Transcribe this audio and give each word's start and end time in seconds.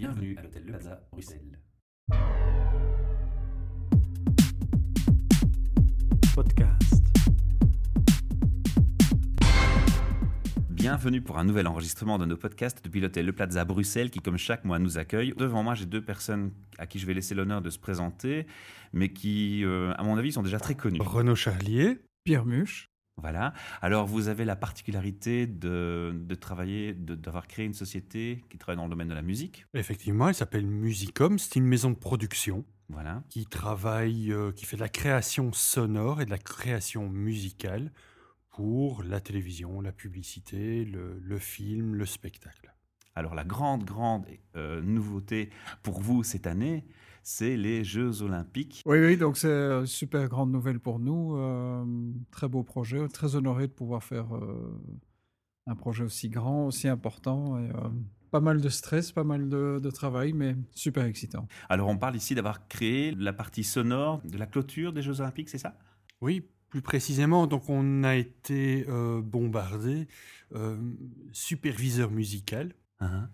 Bienvenue 0.00 0.34
à 0.38 0.42
l'hôtel 0.42 0.62
Le 0.64 0.72
Plaza, 0.72 1.02
Bruxelles. 1.12 1.58
Podcast. 6.34 7.04
Bienvenue 10.70 11.20
pour 11.20 11.36
un 11.36 11.44
nouvel 11.44 11.66
enregistrement 11.66 12.16
de 12.16 12.24
nos 12.24 12.38
podcasts 12.38 12.82
depuis 12.82 13.02
l'hôtel 13.02 13.26
Le 13.26 13.34
Plaza 13.34 13.66
Bruxelles 13.66 14.10
qui, 14.10 14.20
comme 14.20 14.38
chaque 14.38 14.64
mois, 14.64 14.78
nous 14.78 14.96
accueille. 14.96 15.34
Devant 15.36 15.62
moi, 15.62 15.74
j'ai 15.74 15.84
deux 15.84 16.02
personnes 16.02 16.52
à 16.78 16.86
qui 16.86 16.98
je 16.98 17.04
vais 17.04 17.12
laisser 17.12 17.34
l'honneur 17.34 17.60
de 17.60 17.68
se 17.68 17.78
présenter, 17.78 18.46
mais 18.94 19.12
qui, 19.12 19.66
euh, 19.66 19.92
à 19.98 20.02
mon 20.02 20.16
avis, 20.16 20.32
sont 20.32 20.42
déjà 20.42 20.58
très 20.58 20.76
connues. 20.76 20.98
Renaud 21.02 21.36
Charlier. 21.36 21.98
Pierre 22.24 22.46
Muche. 22.46 22.89
Voilà. 23.16 23.52
Alors, 23.82 24.06
vous 24.06 24.28
avez 24.28 24.44
la 24.46 24.56
particularité 24.56 25.46
de, 25.46 26.12
de 26.14 26.34
travailler, 26.34 26.94
de- 26.94 27.14
d'avoir 27.14 27.46
créé 27.48 27.66
une 27.66 27.74
société 27.74 28.42
qui 28.48 28.56
travaille 28.56 28.76
dans 28.78 28.84
le 28.84 28.90
domaine 28.90 29.08
de 29.08 29.14
la 29.14 29.20
musique. 29.22 29.66
Effectivement, 29.74 30.28
elle 30.28 30.34
s'appelle 30.34 30.66
Musicom. 30.66 31.38
C'est 31.38 31.56
une 31.56 31.66
maison 31.66 31.90
de 31.90 31.96
production 31.96 32.64
Voilà. 32.88 33.22
qui 33.28 33.44
travaille, 33.44 34.32
euh, 34.32 34.52
qui 34.52 34.64
fait 34.64 34.76
de 34.76 34.80
la 34.82 34.88
création 34.88 35.52
sonore 35.52 36.22
et 36.22 36.24
de 36.24 36.30
la 36.30 36.38
création 36.38 37.08
musicale 37.10 37.92
pour 38.50 39.02
la 39.02 39.20
télévision, 39.20 39.80
la 39.82 39.92
publicité, 39.92 40.84
le, 40.86 41.18
le 41.22 41.38
film, 41.38 41.94
le 41.94 42.06
spectacle. 42.06 42.74
Alors, 43.14 43.34
la 43.34 43.44
grande, 43.44 43.84
grande 43.84 44.24
euh, 44.56 44.80
nouveauté 44.80 45.50
pour 45.82 46.00
vous 46.00 46.22
cette 46.24 46.46
année, 46.46 46.84
c'est 47.22 47.56
les 47.56 47.84
Jeux 47.84 48.22
Olympiques. 48.22 48.82
Oui, 48.86 48.98
oui, 48.98 49.16
donc 49.16 49.36
c'est 49.36 49.48
une 49.48 49.86
super 49.86 50.28
grande 50.28 50.50
nouvelle 50.50 50.80
pour 50.80 50.98
nous. 50.98 51.36
euh, 51.36 51.84
très 52.30 52.48
beau 52.48 52.62
projet, 52.62 53.06
très 53.08 53.36
honoré 53.36 53.66
de 53.66 53.72
pouvoir 53.72 54.02
faire 54.02 54.34
euh, 54.34 54.80
un 55.66 55.74
projet 55.74 56.04
aussi 56.04 56.28
grand, 56.28 56.66
aussi 56.66 56.88
important. 56.88 57.58
Et, 57.58 57.68
euh, 57.70 57.88
pas 58.30 58.40
mal 58.40 58.60
de 58.60 58.68
stress, 58.68 59.12
pas 59.12 59.24
mal 59.24 59.48
de, 59.48 59.80
de 59.82 59.90
travail, 59.90 60.32
mais 60.32 60.56
super 60.72 61.04
excitant. 61.04 61.48
Alors, 61.68 61.88
on 61.88 61.98
parle 61.98 62.16
ici 62.16 62.34
d'avoir 62.34 62.68
créé 62.68 63.12
la 63.12 63.32
partie 63.32 63.64
sonore 63.64 64.20
de 64.24 64.38
la 64.38 64.46
clôture 64.46 64.92
des 64.92 65.02
Jeux 65.02 65.20
Olympiques, 65.20 65.48
c'est 65.48 65.58
ça? 65.58 65.76
Oui, 66.20 66.48
plus 66.68 66.82
précisément, 66.82 67.46
donc 67.48 67.68
on 67.68 68.04
a 68.04 68.14
été 68.14 68.86
euh, 68.88 69.20
bombardé, 69.20 70.06
euh, 70.54 70.78
superviseur 71.32 72.10
musical. 72.10 72.72
Hein 73.00 73.28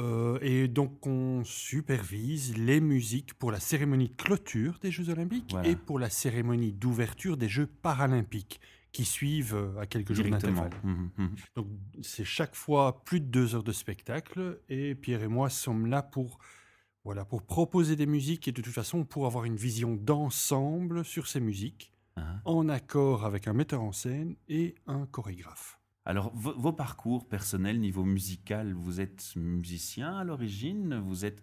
Euh, 0.00 0.38
et 0.40 0.68
donc, 0.68 1.06
on 1.06 1.42
supervise 1.44 2.56
les 2.56 2.80
musiques 2.80 3.34
pour 3.34 3.52
la 3.52 3.60
cérémonie 3.60 4.08
de 4.08 4.14
clôture 4.14 4.78
des 4.80 4.90
Jeux 4.90 5.10
Olympiques 5.10 5.50
Voilà. 5.50 5.68
et 5.68 5.76
pour 5.76 5.98
la 5.98 6.10
cérémonie 6.10 6.72
d'ouverture 6.72 7.36
des 7.36 7.48
Jeux 7.48 7.66
Paralympiques 7.66 8.60
qui 8.92 9.04
suivent 9.04 9.54
euh, 9.54 9.78
à 9.78 9.86
quelques 9.86 10.14
jours 10.14 10.24
d'intervalle. 10.28 10.72
Mhm, 10.82 11.10
mhm. 11.16 11.34
Donc, 11.54 11.66
c'est 12.02 12.24
chaque 12.24 12.56
fois 12.56 13.04
plus 13.04 13.20
de 13.20 13.26
deux 13.26 13.54
heures 13.54 13.62
de 13.62 13.72
spectacle 13.72 14.60
et 14.68 14.94
Pierre 14.94 15.22
et 15.22 15.28
moi 15.28 15.48
sommes 15.50 15.86
là 15.86 16.02
pour, 16.02 16.38
voilà, 17.04 17.24
pour 17.24 17.42
proposer 17.42 17.94
des 17.94 18.06
musiques 18.06 18.48
et 18.48 18.52
de 18.52 18.62
toute 18.62 18.72
façon 18.72 19.04
pour 19.04 19.26
avoir 19.26 19.44
une 19.44 19.56
vision 19.56 19.94
d'ensemble 19.94 21.04
sur 21.04 21.28
ces 21.28 21.40
musiques 21.40 21.92
Hein. 22.16 22.40
en 22.44 22.68
accord 22.68 23.24
avec 23.24 23.48
un 23.48 23.52
metteur 23.52 23.82
en 23.82 23.92
scène 23.92 24.36
et 24.48 24.74
un 24.86 25.06
chorégraphe. 25.06 25.79
Alors, 26.06 26.32
vo- 26.34 26.54
vos 26.56 26.72
parcours 26.72 27.28
personnels, 27.28 27.78
niveau 27.80 28.04
musical, 28.04 28.72
vous 28.72 29.00
êtes 29.00 29.32
musicien 29.36 30.16
à 30.16 30.24
l'origine 30.24 31.00
Vous 31.06 31.24
êtes. 31.24 31.42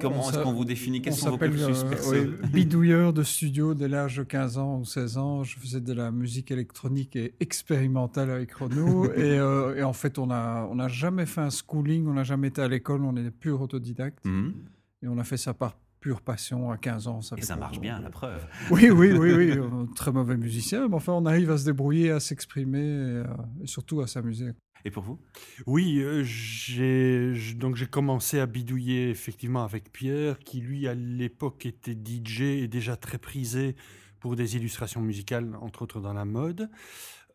Comment 0.00 0.26
On 0.26 0.30
est-ce 0.30 0.38
qu'on 0.42 0.52
vous 0.52 0.64
définit? 0.64 1.00
Quels 1.00 1.12
On 1.14 1.16
sont 1.16 1.30
vos 1.30 1.38
cursus 1.38 1.82
euh, 1.84 1.88
perso? 1.88 2.12
oui, 2.12 2.26
bidouilleur 2.52 3.12
de 3.12 3.22
studio 3.22 3.74
dès 3.74 3.88
l'âge 3.88 4.16
de 4.16 4.22
15 4.22 4.58
ans 4.58 4.78
ou 4.80 4.84
16 4.84 5.16
ans. 5.18 5.44
Je 5.44 5.56
faisais 5.58 5.80
de 5.80 5.92
la 5.92 6.10
musique 6.10 6.50
électronique 6.50 7.16
et 7.16 7.34
expérimentale 7.40 8.30
avec 8.30 8.52
Renaud. 8.52 9.04
et, 9.14 9.38
euh, 9.38 9.76
et 9.76 9.82
en 9.82 9.92
fait, 9.92 10.18
on 10.18 10.26
n'a 10.26 10.66
on 10.70 10.78
a 10.78 10.88
jamais 10.88 11.26
fait 11.26 11.40
un 11.40 11.50
schooling, 11.50 12.06
on 12.06 12.14
n'a 12.14 12.24
jamais 12.24 12.48
été 12.48 12.60
à 12.60 12.68
l'école, 12.68 13.02
on 13.04 13.16
est 13.16 13.30
pur 13.30 13.60
autodidacte. 13.62 14.24
Mhm. 14.26 14.54
Et 15.02 15.08
on 15.08 15.16
a 15.18 15.24
fait 15.24 15.36
ça 15.36 15.54
par 15.54 15.76
pure 16.00 16.20
passion 16.20 16.70
à 16.70 16.76
15 16.76 17.08
ans. 17.08 17.20
Et 17.20 17.40
fait 17.40 17.46
ça 17.46 17.56
marche 17.56 17.80
bien, 17.80 18.00
la 18.00 18.10
preuve. 18.10 18.46
Oui, 18.70 18.90
oui, 18.90 19.12
oui, 19.12 19.32
oui. 19.32 19.50
euh, 19.50 19.86
Très 19.94 20.12
mauvais 20.12 20.36
musicien, 20.36 20.88
mais 20.88 20.94
enfin, 20.94 21.12
on 21.12 21.26
arrive 21.26 21.50
à 21.50 21.58
se 21.58 21.64
débrouiller, 21.64 22.10
à 22.10 22.20
s'exprimer 22.20 22.78
et, 22.78 22.82
euh, 22.82 23.24
et 23.62 23.66
surtout 23.66 24.00
à 24.00 24.06
s'amuser. 24.06 24.50
Et 24.84 24.90
pour 24.92 25.02
vous? 25.02 25.18
Oui, 25.66 25.98
euh, 26.00 26.22
j'ai 26.24 27.34
donc 27.56 27.74
j'ai 27.74 27.86
commencé 27.86 28.38
à 28.38 28.46
bidouiller 28.46 29.10
effectivement 29.10 29.64
avec 29.64 29.92
Pierre, 29.92 30.38
qui 30.38 30.60
lui 30.60 30.86
à 30.86 30.94
l'époque 30.94 31.66
était 31.66 31.96
DJ 31.96 32.42
et 32.42 32.68
déjà 32.68 32.96
très 32.96 33.18
prisé 33.18 33.74
pour 34.20 34.36
des 34.36 34.56
illustrations 34.56 35.00
musicales, 35.00 35.56
entre 35.60 35.82
autres 35.82 36.00
dans 36.00 36.12
la 36.12 36.24
mode. 36.24 36.70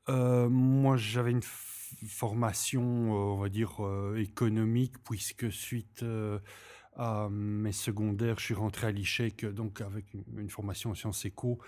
Euh, 0.09 0.47
moi, 0.49 0.95
j'avais 0.97 1.31
une 1.31 1.41
formation, 2.07 2.81
euh, 2.81 3.33
on 3.35 3.37
va 3.37 3.49
dire 3.49 3.85
euh, 3.85 4.15
économique, 4.17 4.93
puisque 5.03 5.51
suite 5.51 6.03
euh, 6.03 6.39
à 6.95 7.27
mes 7.31 7.71
secondaires, 7.71 8.39
je 8.39 8.45
suis 8.45 8.53
rentré 8.53 8.87
à 8.87 8.91
l'ICHEC, 8.91 9.45
donc 9.45 9.81
avec 9.81 10.05
une, 10.13 10.49
formation 10.49 10.91
en 10.91 10.95
sciences 10.95 11.25
éco. 11.25 11.59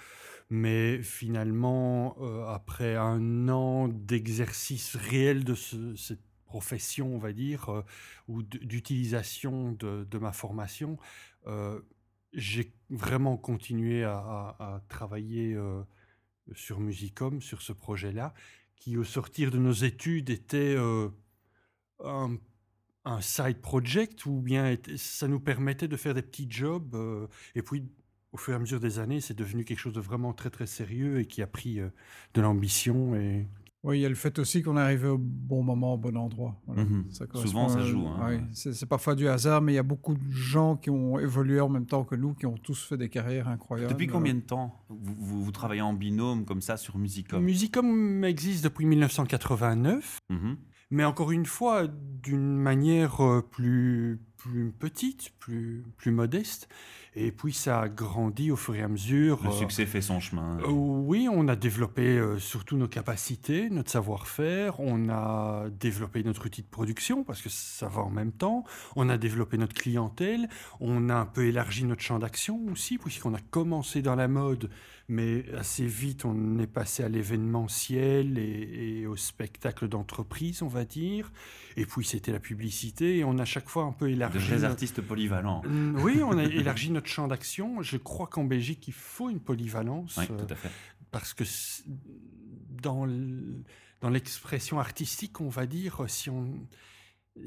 Mais 0.50 1.02
finalement, 1.02 2.16
euh, 2.22 2.46
après 2.48 2.96
un 2.96 3.50
an 3.50 3.88
d'exercice 3.88 4.96
réel 4.96 5.44
de 5.44 5.56
ce- 5.56 5.96
cette 5.96 6.22
profession, 6.46 7.16
on 7.16 7.18
va 7.18 7.34
dire, 7.34 7.70
euh, 7.70 7.82
ou 8.28 8.44
d'utilisation 8.44 9.72
de, 9.74 10.18
ma 10.20 10.32
formation, 10.32 10.98
euh, 11.48 11.82
j'ai 12.34 12.74
vraiment 12.90 13.38
continué 13.38 14.04
à, 14.04 14.18
à- 14.60 14.82
travailler 14.90 15.58
sur 16.54 16.80
Musicom, 16.80 17.42
sur 17.42 17.62
ce 17.62 17.74
projet-là, 17.74 18.34
qui 18.76 18.98
au 18.98 19.04
sortir 19.04 19.52
de 19.52 19.58
nos 19.58 19.72
études 19.74 20.30
était 20.30 20.76
un, 22.04 22.38
un 23.06 23.22
side 23.22 23.62
project, 23.62 24.26
ou 24.26 24.42
bien 24.42 24.76
ça 24.98 25.28
nous 25.28 25.40
permettait 25.40 25.88
de 25.88 25.96
faire 25.98 26.14
des 26.14 26.22
petits 26.24 26.48
jobs, 26.50 26.96
euh, 26.96 27.28
et 27.56 27.62
puis 27.62 27.84
au 28.32 28.38
fur 28.38 28.54
et 28.54 28.56
à 28.58 28.60
mesure 28.60 28.80
des 28.80 29.00
années, 29.00 29.22
c'est 29.22 29.38
devenu 29.38 29.64
quelque 29.64 29.80
chose 29.80 29.94
de 29.94 30.02
vraiment 30.02 30.34
très 30.34 30.50
très 30.50 30.66
sérieux 30.66 31.20
et 31.20 31.26
qui 31.26 31.42
a 31.42 31.48
pris 31.48 31.80
euh, 31.80 31.88
de 32.34 32.42
l'ambition. 32.42 33.16
Et 33.16 33.48
Oui, 33.84 34.00
il 34.00 34.02
y 34.02 34.06
a 34.06 34.10
le 34.10 34.16
fait 34.16 34.40
aussi 34.40 34.62
qu'on 34.64 34.76
est 34.76 34.82
arrivé 34.82 35.08
au 35.08 35.18
bon 35.20 35.62
moment, 35.64 35.94
au 35.94 35.98
bon 35.98 36.18
endroit. 36.18 36.60
Voilà. 36.66 36.84
Mhm. 36.84 37.06
Ça 37.12 37.26
Souvent, 37.36 37.70
ça 37.70 37.82
joue, 37.82 38.08
hein. 38.08 38.28
oui, 38.30 38.40
c'est 38.54 38.88
parfois 38.88 39.14
du 39.16 39.28
hasard, 39.28 39.62
mais 39.62 39.74
il 39.74 39.76
y 39.76 39.80
a 39.80 39.84
beaucoup 39.84 40.16
de 40.16 40.32
gens 40.32 40.76
qui 40.76 40.90
ont 40.90 41.20
évolué 41.20 41.62
en 41.62 41.70
même 41.70 41.86
temps 41.86 42.04
que 42.04 42.16
nous, 42.16 42.34
qui 42.34 42.46
ont 42.48 42.58
tous 42.58 42.84
fait 42.84 42.98
des 42.98 43.10
carrières 43.10 43.48
incroyables. 43.48 43.92
Depuis 43.94 44.08
combien 44.08 44.34
de 44.34 44.40
temps 44.42 44.84
vous, 44.90 45.16
vous- 45.20 45.44
vous 45.46 45.52
travaillez 45.52 45.82
en 45.82 45.94
binôme 45.94 46.44
comme 46.46 46.62
ça 46.62 46.76
sur 46.78 46.98
Musicom? 46.98 47.42
Musicom 47.44 48.24
existe 48.26 48.64
depuis 48.64 48.86
1989, 48.88 50.18
Mhm. 50.30 50.58
Mais 50.90 51.04
encore 51.04 51.32
une 51.32 51.46
fois, 51.46 51.88
d'une 51.88 52.58
manière 52.58 53.24
euh, 53.24 53.42
plus, 53.42 54.22
plus 54.46 54.72
petite, 54.72 55.32
plus, 55.40 55.84
plus 55.98 56.12
modeste. 56.12 56.70
Et 57.18 57.32
puis 57.32 57.54
ça 57.54 57.82
a 57.82 57.88
grandi 57.88 58.52
au 58.52 58.58
fur 58.58 58.76
et 58.76 58.82
à 58.82 58.90
mesure. 58.90 59.40
Le 59.42 59.50
euh, 59.50 59.54
succès 59.54 59.86
fait 59.86 60.02
son 60.02 60.20
chemin. 60.20 60.60
Euh, 60.60 60.70
Oui, 60.70 61.30
on 61.32 61.48
a 61.48 61.56
développé 61.56 62.18
euh, 62.18 62.38
surtout 62.40 62.76
nos 62.76 62.90
capacités, 62.90 63.70
notre 63.70 63.90
savoir-faire, 63.90 64.80
on 64.82 65.08
a 65.10 65.70
développé 65.70 66.24
notre 66.24 66.46
outil 66.46 66.62
de 66.62 66.68
production 66.68 67.24
parce 67.24 67.42
que 67.42 67.50
ça 67.50 67.88
va 67.88 68.02
en 68.02 68.10
même 68.10 68.34
temps, 68.34 68.66
on 68.98 69.08
a 69.08 69.18
développé 69.18 69.58
notre 69.58 69.74
clientèle, 69.74 70.50
on 70.82 71.10
a 71.10 71.16
un 71.16 71.26
peu 71.26 71.46
élargi 71.46 71.86
notre 71.86 72.02
champ 72.02 72.20
d'action 72.20 72.60
aussi 72.72 72.98
puisqu'on 72.98 73.34
a 73.34 73.40
commencé 73.40 74.02
dans 74.02 74.16
la 74.16 74.28
mode, 74.28 74.70
mais 75.08 75.46
assez 75.58 75.86
vite 75.86 76.26
on 76.26 76.60
est 76.60 76.68
passé 76.68 77.02
à 77.02 77.08
l'événementiel 77.08 78.38
et, 78.38 79.00
et 79.00 79.08
au 79.08 79.16
spectacle 79.16 79.88
d'entreprise, 79.88 80.62
on 80.64 80.68
va 80.68 80.84
dire, 80.84 81.32
et 81.78 81.86
puis 81.86 82.04
c'était 82.04 82.34
la 82.34 82.40
publicité 82.40 83.20
et 83.20 83.24
on 83.24 83.38
a 83.38 83.46
chaque 83.46 83.70
fois 83.70 83.84
un 83.84 83.94
peu 83.94 84.10
De 84.36 84.40
élargi. 84.40 84.48
vrais 84.48 84.56
notre- 84.62 84.72
artistes 84.72 85.02
polyvalents. 85.02 85.62
Mm, 85.66 86.00
Oui, 86.02 86.22
on 86.24 86.38
a 86.38 86.44
élargi 86.44 86.92
notre 86.92 87.08
champ 87.08 87.28
d'action. 87.28 87.82
Je 87.82 87.98
crois 87.98 88.28
qu'en 88.28 88.44
Belgique, 88.44 88.88
il 88.88 88.94
faut 88.94 89.30
une 89.30 89.40
polyvalence. 89.40 90.18
Oui, 90.18 90.26
euh, 90.30 90.38
tout 90.46 90.54
à 90.54 90.56
fait. 90.56 90.70
parce 91.12 91.34
que 91.34 91.44
dans 92.82 93.06
l'expression 94.10 94.80
artistique, 94.80 95.42
on 95.42 95.50
va 95.50 95.66
dire, 95.66 96.04
si 96.08 96.30
on 96.30 96.68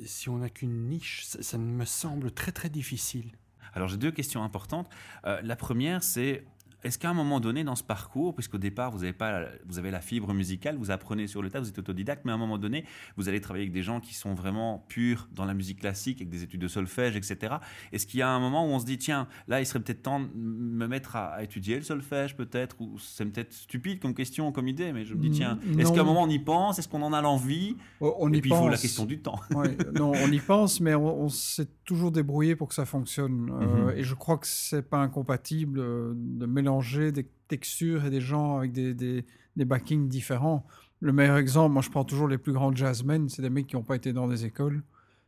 si 0.05 0.29
on 0.29 0.39
n'a 0.39 0.51
qu'une 0.51 0.89
niche, 0.89 1.25
ça, 1.25 1.43
ça 1.43 1.57
me 1.57 1.85
semble 1.87 2.31
très 2.31 2.53
très 2.53 2.69
difficile. 2.69 3.33
Alors 3.73 3.89
j'ai 3.89 3.97
deux 3.97 4.11
questions 4.11 4.43
importantes. 4.43 4.89
Euh, 5.25 5.41
la 5.43 5.57
première, 5.57 6.03
c'est 6.03 6.45
est-ce 6.85 6.99
qu'à 6.99 7.11
un 7.11 7.15
moment 7.15 7.41
donné 7.41 7.65
dans 7.65 7.75
ce 7.77 7.83
parcours, 7.83 8.35
puisqu'au 8.35 8.59
départ 8.59 8.91
vous 8.93 9.03
avez 9.03 9.13
pas, 9.13 9.41
la- 9.41 9.49
vous 9.67 9.79
avez 9.79 9.91
la 9.91 10.01
fibre 10.01 10.33
musicale, 10.33 10.77
vous 10.77 10.91
apprenez 10.91 11.27
sur 11.27 11.43
le 11.43 11.51
tas, 11.51 11.61
vous 11.61 11.69
êtes 11.69 11.79
autodidacte, 11.79 12.25
mais 12.25 12.33
à 12.33 12.35
un 12.37 12.39
moment 12.39 12.59
donné 12.59 12.85
vous 13.17 13.29
allez 13.29 13.41
travailler 13.41 13.65
avec 13.65 13.73
des 13.73 13.83
gens 13.83 14.01
qui 14.01 14.15
sont 14.15 14.35
vraiment 14.35 14.85
purs 14.89 15.29
dans 15.35 15.45
la 15.45 15.55
musique 15.55 15.81
classique, 15.81 16.19
avec 16.19 16.29
des 16.31 16.43
études 16.45 16.61
de 16.61 16.69
solfège, 16.69 17.17
etc. 17.17 17.57
Est-ce 17.93 18.07
qu'il 18.07 18.21
y 18.21 18.23
a 18.23 18.29
un 18.31 18.39
moment 18.41 18.65
où 18.65 18.69
on 18.71 18.79
se 18.79 18.85
dit 18.87 18.99
tiens, 18.99 19.27
là 19.49 19.61
il 19.61 19.67
serait 19.67 19.81
peut-être 19.81 20.03
temps 20.03 20.21
de 20.21 20.27
me 20.35 20.87
mettre 20.87 21.17
à, 21.17 21.27
à 21.35 21.43
étudier 21.43 21.77
le 21.77 21.83
solfège 21.83 22.37
peut-être, 22.37 22.81
ou 22.81 22.99
c'est 22.99 23.25
peut-être 23.27 23.53
stupide 23.53 23.99
comme 24.01 24.15
question, 24.15 24.53
comme 24.53 24.69
idée, 24.69 24.93
mais 24.93 25.05
je 25.05 25.15
me 25.15 25.21
dis 25.21 25.31
tiens, 25.31 25.59
est-ce 25.79 25.93
qu'à 25.93 26.03
un 26.03 26.05
moment 26.05 26.23
on 26.23 26.29
y 26.29 26.39
pense, 26.39 26.79
est-ce 26.79 26.89
qu'on 26.89 27.03
en 27.03 27.13
a 27.13 27.21
l'envie? 27.21 27.77
Oh, 28.01 28.15
On 28.21 28.33
Et 28.33 28.39
y 28.39 28.41
puis 28.41 28.51
il 28.51 28.53
pense. 28.55 28.63
faut 28.65 28.69
la 28.71 28.77
question 28.79 29.05
du 29.05 29.19
temps. 29.19 29.41
Ouais, 29.55 29.77
non, 29.95 30.13
on 30.15 30.31
y 30.31 30.39
pense, 30.39 30.81
mais 30.81 30.95
on, 30.95 31.23
on 31.23 31.29
s'est 31.29 31.69
toujours 31.85 32.13
débrouillé 32.13 32.55
pour 32.55 32.69
que 32.69 32.75
ça 32.75 32.85
fonctionne. 32.87 33.51
Euh, 33.51 33.65
Mhm. 33.69 33.99
Et 33.99 34.03
je 34.05 34.15
crois 34.15 34.39
que 34.39 34.47
c'est 34.47 34.89
pas 34.89 34.99
incompatible 34.99 35.81
euh, 35.81 36.13
de 36.15 36.47
mélanger 36.47 36.68
des 37.13 37.27
textures 37.49 38.05
et 38.05 38.11
des 38.11 38.21
gens 38.21 38.59
avec 38.59 38.73
des, 38.73 38.95
des, 38.95 39.25
des 39.57 39.65
backings 39.65 40.09
différents. 40.09 40.67
Le 41.01 41.13
meilleur 41.13 41.37
exemple, 41.37 41.73
moi 41.73 41.83
je 41.83 41.91
prends 41.91 42.05
toujours 42.05 42.29
les 42.29 42.39
plus 42.39 42.53
grands 42.53 42.75
jazzmen, 42.75 43.29
c'est 43.29 43.43
des 43.43 43.51
mecs 43.51 43.67
qui 43.67 43.77
n'ont 43.77 43.83
pas 43.83 43.97
été 43.97 44.13
dans 44.13 44.29
des 44.29 44.45
écoles 44.45 44.83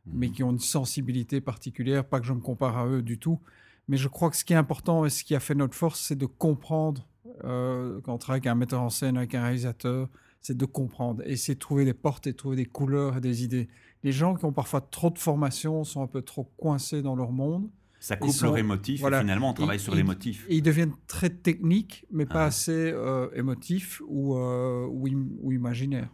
mais 0.06 0.28
Mhm. 0.28 0.32
qui 0.32 0.42
ont 0.42 0.50
une 0.50 0.58
sensibilité 0.58 1.40
particulière. 1.40 2.04
Pas 2.04 2.20
que 2.20 2.26
je 2.26 2.32
me 2.32 2.40
compare 2.40 2.78
à 2.78 2.86
eux 2.86 3.02
du 3.02 3.18
tout, 3.18 3.40
mais 3.88 3.96
je 3.96 4.08
crois 4.08 4.30
que 4.30 4.36
ce 4.36 4.44
qui 4.44 4.52
est 4.52 4.56
important 4.56 5.04
et 5.04 5.10
ce 5.10 5.24
qui 5.24 5.34
a 5.34 5.40
fait 5.40 5.54
notre 5.54 5.74
force, 5.74 6.00
c'est 6.00 6.16
de 6.16 6.26
comprendre 6.26 7.06
euh, 7.44 8.00
quand 8.02 8.14
on 8.14 8.18
travaille 8.18 8.38
avec 8.38 8.46
un 8.46 8.54
metteur 8.54 8.82
en 8.82 8.90
scène, 8.90 9.16
avec 9.16 9.34
un 9.34 9.42
réalisateur, 9.42 10.08
c'est 10.40 10.56
de 10.56 10.64
comprendre, 10.64 11.22
et 11.26 11.36
c'est 11.36 11.54
de 11.54 11.58
trouver 11.58 11.84
des 11.84 11.92
portes 11.94 12.26
et 12.26 12.32
de 12.32 12.36
trouver 12.36 12.56
des 12.56 12.64
couleurs 12.66 13.18
et 13.18 13.20
des 13.20 13.44
idées. 13.44 13.68
Les 14.02 14.12
gens 14.12 14.34
qui 14.34 14.44
ont 14.46 14.52
parfois 14.52 14.80
trop 14.80 15.10
de 15.10 15.18
formation 15.18 15.84
sont 15.84 16.02
un 16.02 16.06
peu 16.06 16.22
trop 16.22 16.44
coincés 16.56 17.02
dans 17.02 17.14
leur 17.14 17.30
monde. 17.30 17.68
Ça 18.00 18.16
coupe 18.16 18.32
sont- 18.32 18.46
leur 18.46 18.58
émotif 18.58 19.00
voilà. 19.00 19.18
et 19.18 19.20
finalement 19.20 19.50
on 19.50 19.52
travaille 19.54 19.76
Ils- 19.76 19.80
sur 19.80 19.94
l'émotif. 19.94 20.46
Ils 20.48 20.62
deviennent 20.62 20.94
très 21.06 21.30
techniques, 21.30 22.06
mais 22.10 22.26
pas 22.26 22.44
Ah. 22.44 22.46
assez 22.46 22.72
euh, 22.72 23.28
émotifs 23.34 24.00
ou, 24.08 24.36
euh, 24.36 24.86
ou, 24.90 25.06
im- 25.06 25.28
ou 25.42 25.52
imaginaires. 25.52 26.08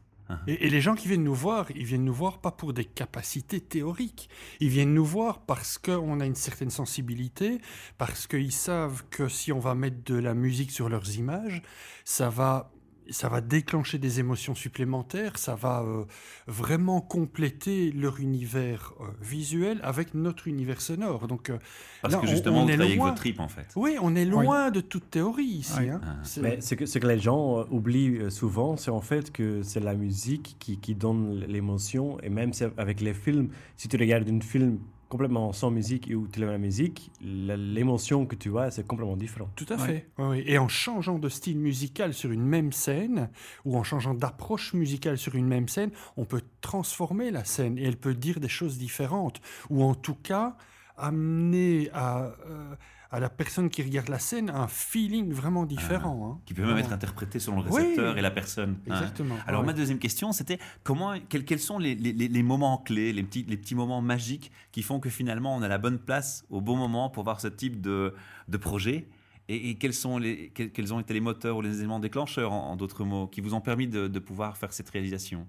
Et, 0.48 0.66
et 0.66 0.70
les 0.70 0.80
gens 0.80 0.96
qui 0.96 1.06
viennent 1.06 1.22
nous 1.22 1.32
voir, 1.36 1.70
ils 1.70 1.84
viennent 1.84 2.04
nous 2.04 2.12
voir 2.12 2.40
pas 2.40 2.50
pour 2.50 2.72
des 2.72 2.84
capacités 2.84 3.60
théoriques. 3.60 4.28
Ils 4.58 4.70
viennent 4.70 4.92
nous 4.92 5.04
voir 5.04 5.42
parce 5.46 5.78
qu'on 5.78 6.18
a 6.18 6.26
une 6.26 6.34
certaine 6.34 6.70
sensibilité, 6.70 7.60
parce 7.96 8.26
qu'ils 8.26 8.50
savent 8.50 9.04
que 9.08 9.28
si 9.28 9.52
on 9.52 9.60
va 9.60 9.76
mettre 9.76 10.02
de 10.04 10.16
la 10.16 10.34
musique 10.34 10.72
sur 10.72 10.88
leurs 10.88 11.16
images, 11.16 11.62
ça 12.04 12.28
va, 12.28 12.72
ça 13.10 13.28
va 13.28 13.40
déclencher 13.40 13.98
des 13.98 14.20
émotions 14.20 14.54
supplémentaires, 14.54 15.38
ça 15.38 15.54
va 15.54 15.82
euh, 15.82 16.04
vraiment 16.46 17.00
compléter 17.00 17.92
leur 17.92 18.20
univers 18.20 18.92
euh, 19.00 19.04
visuel 19.20 19.80
avec 19.82 20.14
notre 20.14 20.48
univers 20.48 20.80
sonore. 20.80 21.26
Donc, 21.28 21.50
euh, 21.50 21.58
Parce 22.02 22.14
là, 22.14 22.20
que 22.20 22.26
justement, 22.26 22.62
on 22.64 22.68
est 22.68 22.74
avec 22.74 22.96
loin. 22.96 23.14
en 23.38 23.48
fait. 23.48 23.66
oui, 23.76 23.96
on 24.00 24.14
est 24.16 24.24
loin 24.24 24.70
de 24.70 24.80
toute 24.80 25.10
théorie 25.10 25.44
ici. 25.44 25.72
Oui. 25.78 25.88
hein. 25.90 26.00
Ah. 26.04 26.16
Mais 26.42 26.60
ce 26.60 26.74
que, 26.74 26.86
ce 26.86 26.98
que 26.98 27.06
les 27.06 27.18
gens 27.18 27.60
euh, 27.60 27.64
oublient 27.70 28.30
souvent, 28.30 28.76
c'est 28.76 28.90
en 28.90 29.00
fait 29.00 29.30
que 29.32 29.62
c'est 29.62 29.80
la 29.80 29.94
musique 29.94 30.56
qui, 30.58 30.78
qui 30.78 30.94
donne 30.94 31.40
l'émotion. 31.46 32.18
Et 32.22 32.28
même 32.28 32.52
si 32.52 32.64
avec 32.76 33.00
les 33.00 33.14
films, 33.14 33.48
si 33.76 33.88
tu 33.88 33.96
regardes 33.96 34.28
un 34.28 34.40
film 34.40 34.78
complètement 35.08 35.52
sans 35.52 35.70
musique 35.70 36.10
ou 36.14 36.26
tu 36.26 36.42
as 36.42 36.46
la 36.46 36.58
musique, 36.58 37.10
l'émotion 37.20 38.26
que 38.26 38.34
tu 38.34 38.56
as, 38.58 38.70
c'est 38.70 38.86
complètement 38.86 39.16
différent. 39.16 39.48
Tout 39.56 39.66
à 39.70 39.76
Ouais. 39.76 40.06
fait. 40.18 40.48
Et 40.50 40.58
en 40.58 40.68
changeant 40.68 41.18
de 41.18 41.28
style 41.28 41.58
musical 41.58 42.12
sur 42.14 42.30
une 42.32 42.44
même 42.44 42.72
scène, 42.72 43.30
ou 43.64 43.76
en 43.76 43.82
changeant 43.84 44.14
d'approche 44.14 44.74
musicale 44.74 45.18
sur 45.18 45.34
une 45.34 45.46
même 45.46 45.68
scène, 45.68 45.90
on 46.16 46.24
peut 46.24 46.42
transformer 46.60 47.30
la 47.30 47.44
scène 47.44 47.78
et 47.78 47.84
elle 47.84 47.96
peut 47.96 48.14
dire 48.14 48.40
des 48.40 48.48
choses 48.48 48.78
différentes. 48.78 49.40
Ou 49.70 49.82
en 49.82 49.94
tout 49.94 50.16
cas, 50.16 50.56
amener 50.96 51.90
à, 51.92 52.32
euh, 52.48 52.74
à 53.16 53.20
la 53.20 53.30
personne 53.30 53.70
qui 53.70 53.82
regarde 53.82 54.08
la 54.08 54.18
scène 54.18 54.50
un 54.50 54.68
feeling 54.68 55.32
vraiment 55.32 55.64
différent. 55.64 56.30
hein. 56.36 56.40
Qui 56.44 56.52
peut 56.52 56.66
même 56.66 56.76
être 56.76 56.92
interprété 56.92 57.38
selon 57.38 57.62
le 57.62 57.70
Oui. 57.70 57.80
récepteur 57.80 58.18
et 58.18 58.20
la 58.20 58.30
personne. 58.30 58.76
hein. 58.88 58.92
Exactement. 58.92 59.36
Alors 59.46 59.62
Ouais. 59.62 59.66
ma 59.68 59.72
deuxième 59.72 59.98
question, 59.98 60.32
c'était 60.32 60.58
comment, 60.82 61.14
quels, 61.28 61.44
quels 61.46 61.58
sont 61.60 61.78
les, 61.78 61.94
les- 61.94 62.12
les- 62.12 62.28
les 62.28 62.42
moments 62.42 62.76
clés, 62.76 63.14
les 63.14 63.22
petits, 63.22 63.44
les 63.48 63.56
petits 63.56 63.74
moments 63.74 64.02
magiques 64.02 64.52
qui 64.70 64.82
font 64.82 65.00
que 65.00 65.08
finalement 65.08 65.56
on 65.56 65.62
a 65.62 65.68
la 65.68 65.78
bonne 65.78 65.98
place 65.98 66.44
au 66.50 66.60
bon 66.60 66.76
moment 66.76 67.08
pour 67.08 67.24
voir 67.24 67.40
ce 67.40 67.48
type 67.48 67.80
de, 67.80 68.12
de 68.48 68.56
projet? 68.58 69.08
Et, 69.48 69.70
et 69.70 69.74
quels, 69.76 69.94
sont 69.94 70.18
les, 70.18 70.50
quels, 70.54 70.70
quels 70.70 70.92
ont 70.92 71.00
été 71.00 71.14
les 71.14 71.20
moteurs 71.20 71.56
ou 71.56 71.62
les 71.62 71.78
éléments 71.78 72.00
déclencheurs, 72.00 72.52
en, 72.52 72.70
en 72.72 72.76
d'autres 72.76 73.04
mots, 73.04 73.28
qui 73.28 73.40
vous 73.40 73.54
ont 73.54 73.60
permis 73.62 73.86
de, 73.88 74.08
de 74.08 74.18
pouvoir 74.18 74.56
faire 74.58 74.72
cette 74.74 74.90
réalisation? 74.90 75.46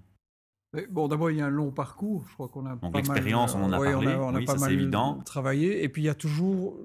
Mais 0.72 0.86
Bon, 0.86 1.08
d'abord, 1.08 1.30
il 1.32 1.38
y 1.38 1.40
a 1.40 1.46
un 1.46 1.50
long 1.50 1.70
parcours. 1.72 2.24
Je 2.28 2.34
crois 2.34 2.48
qu'on 2.48 2.64
a 2.66 2.76
Donc, 2.76 2.92
pas 2.92 2.98
l'expérience, 3.00 3.54
mal, 3.54 3.62
on 3.64 3.66
en 3.66 3.72
a 3.72 3.78
ouais, 3.80 3.90
parlé. 3.92 4.14
On 4.14 4.28
a, 4.34 4.38
Oui, 4.38 4.44
pas 4.44 4.52
ça, 4.52 4.58
c'est 4.58 4.64
mal 4.66 4.72
évident. 4.74 5.18
travaillé. 5.24 5.82
Et 5.82 5.88
puis, 5.88 6.02
il 6.02 6.04
y 6.04 6.08
a 6.10 6.14
toujours 6.14 6.76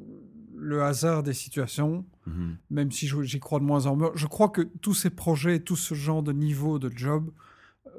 le 0.63 0.83
hasard 0.83 1.23
des 1.23 1.33
situations, 1.33 2.05
Mhm. 2.25 2.57
même 2.69 2.91
si 2.91 3.07
j'y 3.23 3.39
crois 3.39 3.59
de 3.59 3.65
moins 3.65 3.85
en 3.85 3.95
moins. 3.95 4.11
Je 4.15 4.27
crois 4.27 4.49
que 4.49 4.61
tous 4.81 4.93
ces 4.93 5.09
projets, 5.09 5.59
tout 5.59 5.75
ce 5.75 5.93
genre 5.93 6.23
de 6.23 6.31
niveau 6.31 6.79
de 6.79 6.89
job, 6.95 7.29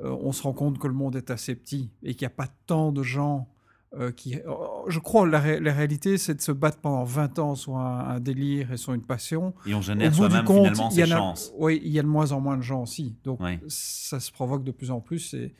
euh, 0.03 0.11
on 0.21 0.33
se 0.33 0.43
rend 0.43 0.53
compte 0.55 0.79
que 0.79 0.87
le 0.89 0.95
monde 0.95 1.15
est 1.17 1.31
assez 1.31 1.55
petit 1.55 1.91
et 2.03 2.15
qu'il 2.15 2.27
n'y 2.27 2.33
a 2.33 2.37
pas 2.37 2.49
tant 2.67 2.91
de 2.93 3.03
gens 3.03 3.49
euh, 3.97 4.11
qui... 4.11 4.37
oh, 4.49 4.85
Je 4.89 4.99
crois 4.99 5.23
que 5.25 5.29
la, 5.31 5.39
ré- 5.39 5.61
la 5.61 5.73
réalité, 5.73 6.19
c'est 6.19 6.35
de 6.35 6.41
se 6.41 6.51
battre 6.51 6.79
pendant 6.79 7.05
20 7.05 7.39
ans 7.39 7.55
sur 7.55 7.77
un, 7.77 8.01
un 8.17 8.19
délire 8.19 8.73
et 8.73 8.77
sur 8.77 8.93
une 8.93 9.03
passion. 9.03 9.55
Et 9.67 9.75
on 9.75 9.83
génère 9.83 10.13
soi-même 10.13 10.45
finalement 10.45 10.91
ses 10.91 11.03
en 11.03 11.05
a- 11.05 11.19
chances. 11.19 11.53
Oui, 11.57 11.81
il 11.85 11.93
y 11.93 12.01
a 12.01 12.03
de 12.03 12.09
moins 12.09 12.33
en 12.33 12.41
moins 12.41 12.57
de 12.57 12.63
gens 12.63 12.83
aussi. 12.83 13.15
Donc, 13.23 13.39
Oui. 13.41 13.59
ça 13.69 14.19
se 14.19 14.33
provoque 14.33 14.65
de 14.65 14.73
plus 14.73 14.91
en 14.91 14.99
plus. 15.01 15.33
Et, 15.35 15.55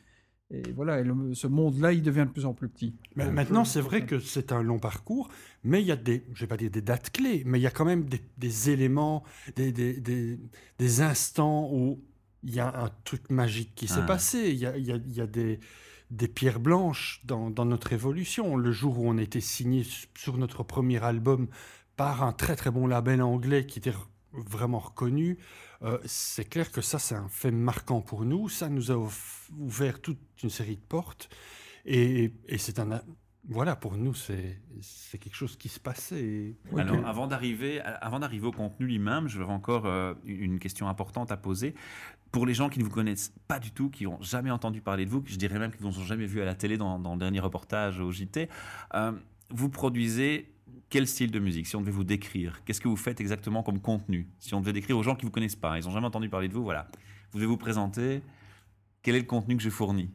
et 0.51 0.71
voilà, 0.73 0.99
et 0.99 1.03
le- 1.03 1.33
ce 1.33 1.47
monde-là, 1.47 1.91
il 1.93 2.01
devient 2.03 2.25
de 2.27 2.31
plus 2.31 2.45
en 2.45 2.53
plus 2.53 2.69
petit. 2.69 2.95
Mais 3.15 3.29
maintenant, 3.31 3.61
euh, 3.61 3.65
c'est 3.65 3.81
vrai 3.81 4.05
que 4.05 4.19
c'est 4.19 4.51
un 4.51 4.61
long 4.61 4.77
parcours, 4.79 5.29
mais 5.63 5.81
il 5.81 5.87
y 5.87 5.91
a 5.91 5.95
des, 5.95 6.23
je 6.33 6.41
vais 6.41 6.47
pas 6.47 6.57
dire 6.57 6.69
des 6.69 6.81
dates 6.81 7.09
clés, 7.11 7.43
mais 7.45 7.59
il 7.59 7.63
y 7.63 7.67
a 7.67 7.71
quand 7.71 7.85
même 7.85 8.05
des, 8.05 8.21
des 8.37 8.69
éléments, 8.69 9.23
des, 9.55 9.71
des, 9.71 9.93
des, 9.99 10.39
des 10.77 11.01
instants 11.01 11.69
où 11.73 11.99
il 12.43 12.53
y 12.53 12.59
a 12.59 12.83
un 12.83 12.89
truc 13.05 13.29
magique 13.31 13.73
qui 13.75 13.87
s'est 13.87 14.01
Ah. 14.03 14.05
passé. 14.05 14.49
Il 14.51 14.57
y 14.57 14.65
a, 14.67 14.77
il 14.77 14.85
y 14.85 14.91
a, 14.91 14.97
il 14.97 15.13
y 15.13 15.21
a 15.21 15.25
des, 15.27 15.59
des 16.11 16.27
pierres 16.27 16.59
blanches 16.59 17.21
dans, 17.25 17.49
dans 17.49 17.65
notre 17.65 17.91
évolution. 17.91 18.55
Le 18.55 18.71
jour 18.71 18.99
où 18.99 19.09
on 19.09 19.17
a 19.17 19.23
été 19.23 19.41
signé 19.41 19.83
sur 20.15 20.37
notre 20.37 20.61
premier 20.61 21.03
album 21.03 21.47
par 21.97 22.21
un 22.23 22.33
très 22.33 22.55
très 22.55 22.69
bon 22.69 22.85
label 22.85 23.21
anglais 23.23 23.65
qui 23.65 23.79
était 23.79 23.93
vraiment 24.47 24.79
reconnu, 24.79 25.37
euh, 25.81 25.97
c'est 26.05 26.45
clair 26.49 26.71
que 26.71 26.81
ça, 26.81 26.99
c'est 26.99 27.15
un 27.15 27.27
fait 27.29 27.51
marquant 27.51 28.01
pour 28.01 28.25
nous. 28.25 28.49
Ça 28.49 28.69
nous 28.69 28.91
a 28.91 29.09
ouvert 29.57 30.01
toute 30.01 30.19
une 30.43 30.49
série 30.49 30.75
de 30.77 30.81
portes. 30.81 31.29
Et, 31.85 32.33
et 32.47 32.57
c'est 32.57 32.79
un. 32.79 33.01
Voilà, 33.47 33.75
pour 33.75 33.95
nous, 33.95 34.15
c'est 34.15 34.59
c'est 34.81 35.19
quelque 35.19 35.35
chose 35.35 35.55
qui 35.55 35.69
se 35.69 35.79
passait. 35.79 36.19
et- 36.23 36.57
Alors, 36.75 36.97
Ok. 36.97 37.03
avant 37.05 37.27
d'arriver, 37.27 37.79
avant 37.79 38.19
d'arriver 38.19 38.47
au 38.47 38.51
contenu 38.51 38.87
lui-même, 38.87 39.27
je 39.27 39.37
vais 39.37 39.45
encore 39.45 39.85
euh, 39.85 40.15
une 40.25 40.57
question 40.57 40.87
importante 40.89 41.31
à 41.31 41.37
poser. 41.37 41.75
Pour 42.31 42.47
les 42.47 42.55
gens 42.55 42.69
qui 42.69 42.79
ne 42.79 42.83
vous 42.83 42.89
connaissent 42.89 43.31
pas 43.47 43.59
du 43.59 43.71
tout, 43.71 43.89
qui 43.91 44.05
n'ont 44.05 44.19
jamais 44.21 44.49
entendu 44.49 44.81
parler 44.81 45.05
de 45.05 45.11
vous, 45.11 45.21
je 45.25 45.35
dirais 45.37 45.59
même 45.59 45.71
qu'ils 45.71 45.85
ne 45.85 45.91
vous 45.91 45.99
ont 45.99 46.03
jamais 46.05 46.25
vu 46.25 46.41
à 46.41 46.45
la 46.45 46.55
télé 46.55 46.75
dans, 46.77 46.97
dans 46.99 47.13
le 47.13 47.19
dernier 47.19 47.39
reportage 47.39 47.99
au 47.99 48.11
JT, 48.11 48.49
euh, 48.95 49.11
vous 49.51 49.69
produisez 49.69 50.51
quel 50.89 51.07
style 51.07 51.31
de 51.31 51.39
musique? 51.39 51.67
Si 51.67 51.75
on 51.75 51.81
devait 51.81 51.91
vous 51.91 52.03
décrire, 52.03 52.63
qu'est-ce 52.65 52.81
que 52.81 52.87
vous 52.87 52.95
faites 52.95 53.19
exactement 53.21 53.63
comme 53.63 53.79
contenu? 53.81 54.29
Si 54.39 54.53
on 54.53 54.61
devait 54.61 54.73
décrire 54.73 54.97
aux 54.97 55.03
gens 55.03 55.15
qui 55.15 55.25
ne 55.25 55.29
vous 55.29 55.33
connaissent 55.33 55.55
pas, 55.55 55.77
ils 55.79 55.85
n'ont 55.85 55.91
jamais 55.91 56.07
entendu 56.07 56.29
parler 56.29 56.47
de 56.47 56.53
vous, 56.53 56.63
voilà. 56.63 56.87
Vous 57.31 57.39
devez 57.39 57.47
vous 57.47 57.57
présenter, 57.57 58.21
quel 59.01 59.15
est 59.15 59.19
le 59.19 59.25
contenu 59.25 59.57
que 59.57 59.63
je 59.63 59.69
fournis? 59.69 60.09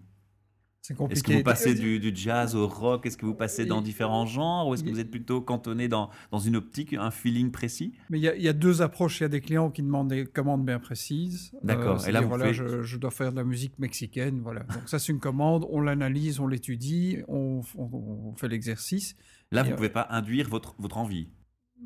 C'est 0.82 0.94
Est-ce 0.94 0.98
compliqué. 0.98 1.32
que 1.32 1.36
vous 1.38 1.44
passez 1.44 1.74
du, 1.74 2.00
du 2.00 2.10
jazz 2.16 2.56
au 2.56 2.66
rock? 2.66 3.04
Est-ce 3.04 3.18
que 3.18 3.26
vous 3.26 3.34
passez 3.34 3.66
dans 3.66 3.82
différents 3.82 4.24
genres? 4.24 4.66
Ou 4.66 4.72
est-ce 4.74 4.82
que 4.82 4.88
vous 4.88 4.98
êtes 4.98 5.10
plutôt 5.10 5.42
cantonné 5.42 5.88
dans, 5.88 6.08
dans 6.30 6.38
une 6.38 6.56
optique, 6.56 6.94
un 6.94 7.10
feeling 7.10 7.50
précis? 7.50 7.92
Mais 8.08 8.18
il 8.18 8.22
y, 8.22 8.28
a- 8.28 8.34
il 8.34 8.40
y 8.42 8.48
a 8.48 8.54
deux 8.54 8.80
approches. 8.80 9.20
Il 9.20 9.24
y 9.24 9.26
a 9.26 9.28
des 9.28 9.42
clients 9.42 9.70
qui 9.70 9.82
demandent 9.82 10.08
des 10.08 10.24
commandes 10.24 10.64
bien 10.64 10.78
précises. 10.78 11.52
D'accord. 11.62 12.08
Et 12.08 12.12
là, 12.12 12.22
vous 12.22 12.28
voilà, 12.28 12.44
pouvez- 12.46 12.54
je, 12.54 12.82
je 12.82 12.96
dois 12.96 13.10
faire 13.10 13.30
de 13.30 13.36
la 13.36 13.44
musique 13.44 13.78
mexicaine. 13.78 14.40
Voilà. 14.40 14.60
Donc 14.60 14.88
ça, 14.88 14.98
c'est 14.98 15.12
une 15.12 15.20
commande. 15.20 15.66
On 15.68 15.82
l'analyse, 15.82 16.40
on 16.40 16.46
l'étudie, 16.46 17.18
on, 17.28 17.60
on- 17.76 18.30
on 18.30 18.34
fait 18.36 18.48
l'exercice. 18.48 19.16
Là, 19.52 19.60
Et, 19.60 19.64
vous 19.64 19.68
ne 19.70 19.72
euh, 19.74 19.76
pouvez 19.76 19.88
pas 19.90 20.06
induire 20.10 20.48
votre, 20.48 20.74
votre 20.78 20.96
envie. 20.98 21.28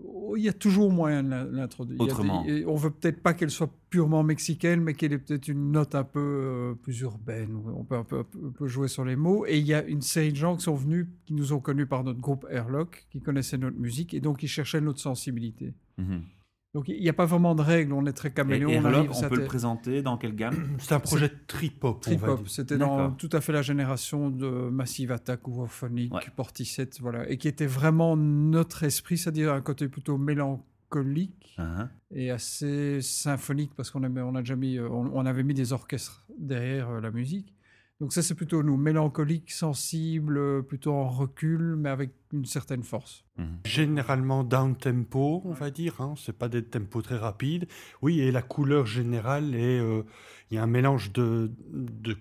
Oh, 0.04 0.34
Il 0.36 0.42
y 0.42 0.48
a 0.48 0.52
toujours 0.52 0.90
moyen 0.92 1.22
de 1.22 1.30
l'in- 1.30 1.44
l'introduire. 1.44 1.98
Des- 1.98 2.04
Autrement. 2.04 2.44
et 2.46 2.66
on 2.66 2.74
veut 2.74 2.90
peut-être 2.90 3.22
pas 3.22 3.32
qu'elle 3.32 3.50
soit 3.50 3.70
purement 3.90 4.22
mexicaine, 4.24 4.80
mais 4.82 4.94
qu'elle 4.94 5.12
ait 5.12 5.18
peut-être 5.18 5.46
une 5.48 5.70
note 5.70 5.94
un 5.94 6.02
peu 6.04 6.20
euh, 6.20 6.74
plus 6.74 7.00
urbaine. 7.02 7.56
On 7.76 7.84
peut 7.84 7.96
un 7.96 8.02
peu, 8.04 8.24
un 8.60 8.66
jouer 8.66 8.88
sur 8.88 9.04
les 9.04 9.14
mots. 9.16 9.46
Et 9.46 9.58
il 9.58 9.66
y 9.66 9.72
a 9.72 9.84
une 9.84 10.02
série 10.02 10.30
de 10.32 10.36
gens 10.36 10.56
qui 10.56 10.64
sont 10.64 10.74
venus, 10.74 11.06
qui 11.26 11.32
nous 11.34 11.52
ont 11.52 11.60
connus 11.60 11.86
par 11.86 12.02
notre 12.04 12.20
groupe 12.20 12.44
Airlock, 12.50 13.06
qui 13.10 13.20
connaissaient 13.20 13.58
notre 13.58 13.78
musique 13.78 14.14
et 14.14 14.20
donc 14.20 14.38
qui 14.38 14.48
cherchaient 14.48 14.80
notre 14.80 14.98
sensibilité. 15.00 15.74
Mhm. 15.96 16.22
Donc 16.74 16.88
il 16.88 17.00
n'y 17.00 17.08
a 17.08 17.12
pas 17.12 17.24
vraiment 17.24 17.54
de 17.54 17.62
règles. 17.62 17.92
On 17.92 18.04
est 18.06 18.12
très 18.12 18.28
Et, 18.28 18.32
caméléon. 18.32 18.68
et 18.68 18.78
on 18.78 18.82
Airlock, 18.82 18.94
arrive, 18.94 19.10
on 19.10 19.14
ça 19.14 19.28
peut 19.28 19.36
le 19.36 19.44
présenter 19.44 20.02
dans 20.02 20.18
quelle 20.18 20.34
gamme 20.34 20.56
C'est 20.78 20.92
un 20.94 21.00
projet 21.00 21.30
trip-hop, 21.46 21.96
on 21.96 22.00
Trip-hop, 22.00 22.48
c'était 22.48 22.76
dans 22.76 23.12
tout 23.12 23.30
à 23.32 23.40
fait 23.40 23.52
la 23.52 23.62
génération 23.62 24.28
de 24.30 24.46
Massive 24.70 25.12
Attack, 25.12 25.46
Ovophonic, 25.48 26.12
Ouais. 26.12 26.20
Portishead, 26.36 26.90
voilà, 27.00 27.28
et 27.30 27.38
qui 27.38 27.48
était 27.48 27.66
vraiment 27.66 28.16
notre 28.16 28.82
esprit, 28.82 29.16
c'est-à-dire 29.18 29.52
un 29.52 29.60
côté 29.60 29.88
plutôt 29.88 30.18
mélancolique 30.18 31.54
Hein 31.58 31.88
et 32.12 32.30
assez 32.30 33.00
symphonique 33.00 33.72
parce 33.76 33.90
qu'on 33.90 34.02
avait, 34.02 34.20
on 34.20 34.34
a 34.34 34.40
déjà 34.40 34.54
mis, 34.56 34.76
euh, 34.76 34.88
on, 34.88 35.10
on 35.12 35.26
avait 35.26 35.42
mis 35.42 35.54
des 35.54 35.72
orchestres 35.72 36.24
derrière 36.38 36.88
euh, 36.90 37.00
la 37.00 37.10
musique. 37.10 37.54
Donc 38.04 38.12
ça 38.12 38.20
c'est 38.20 38.34
plutôt 38.34 38.62
nous, 38.62 38.76
mélancolique, 38.76 39.50
sensible, 39.50 40.36
euh, 40.36 40.60
plutôt 40.60 40.92
en 40.92 41.08
recul, 41.08 41.74
mais 41.74 41.88
avec 41.88 42.10
une 42.34 42.44
certaine 42.44 42.82
force. 42.82 43.24
Mhm. 43.38 43.46
Généralement 43.64 44.44
down 44.44 44.76
tempo, 44.76 45.40
on 45.46 45.52
va 45.52 45.70
dire. 45.70 46.02
Hein. 46.02 46.12
C'est 46.18 46.36
pas 46.36 46.50
des 46.50 46.62
tempos 46.62 47.00
très 47.00 47.16
rapides. 47.16 47.66
Oui, 48.02 48.20
et 48.20 48.30
la 48.30 48.42
couleur 48.42 48.84
générale 48.84 49.54
est. 49.54 49.80
euh, 49.80 50.02
Il 50.50 50.56
y 50.56 50.58
a 50.58 50.62
un 50.62 50.66
mélange 50.66 51.14
de, 51.14 51.50
de 51.72 52.18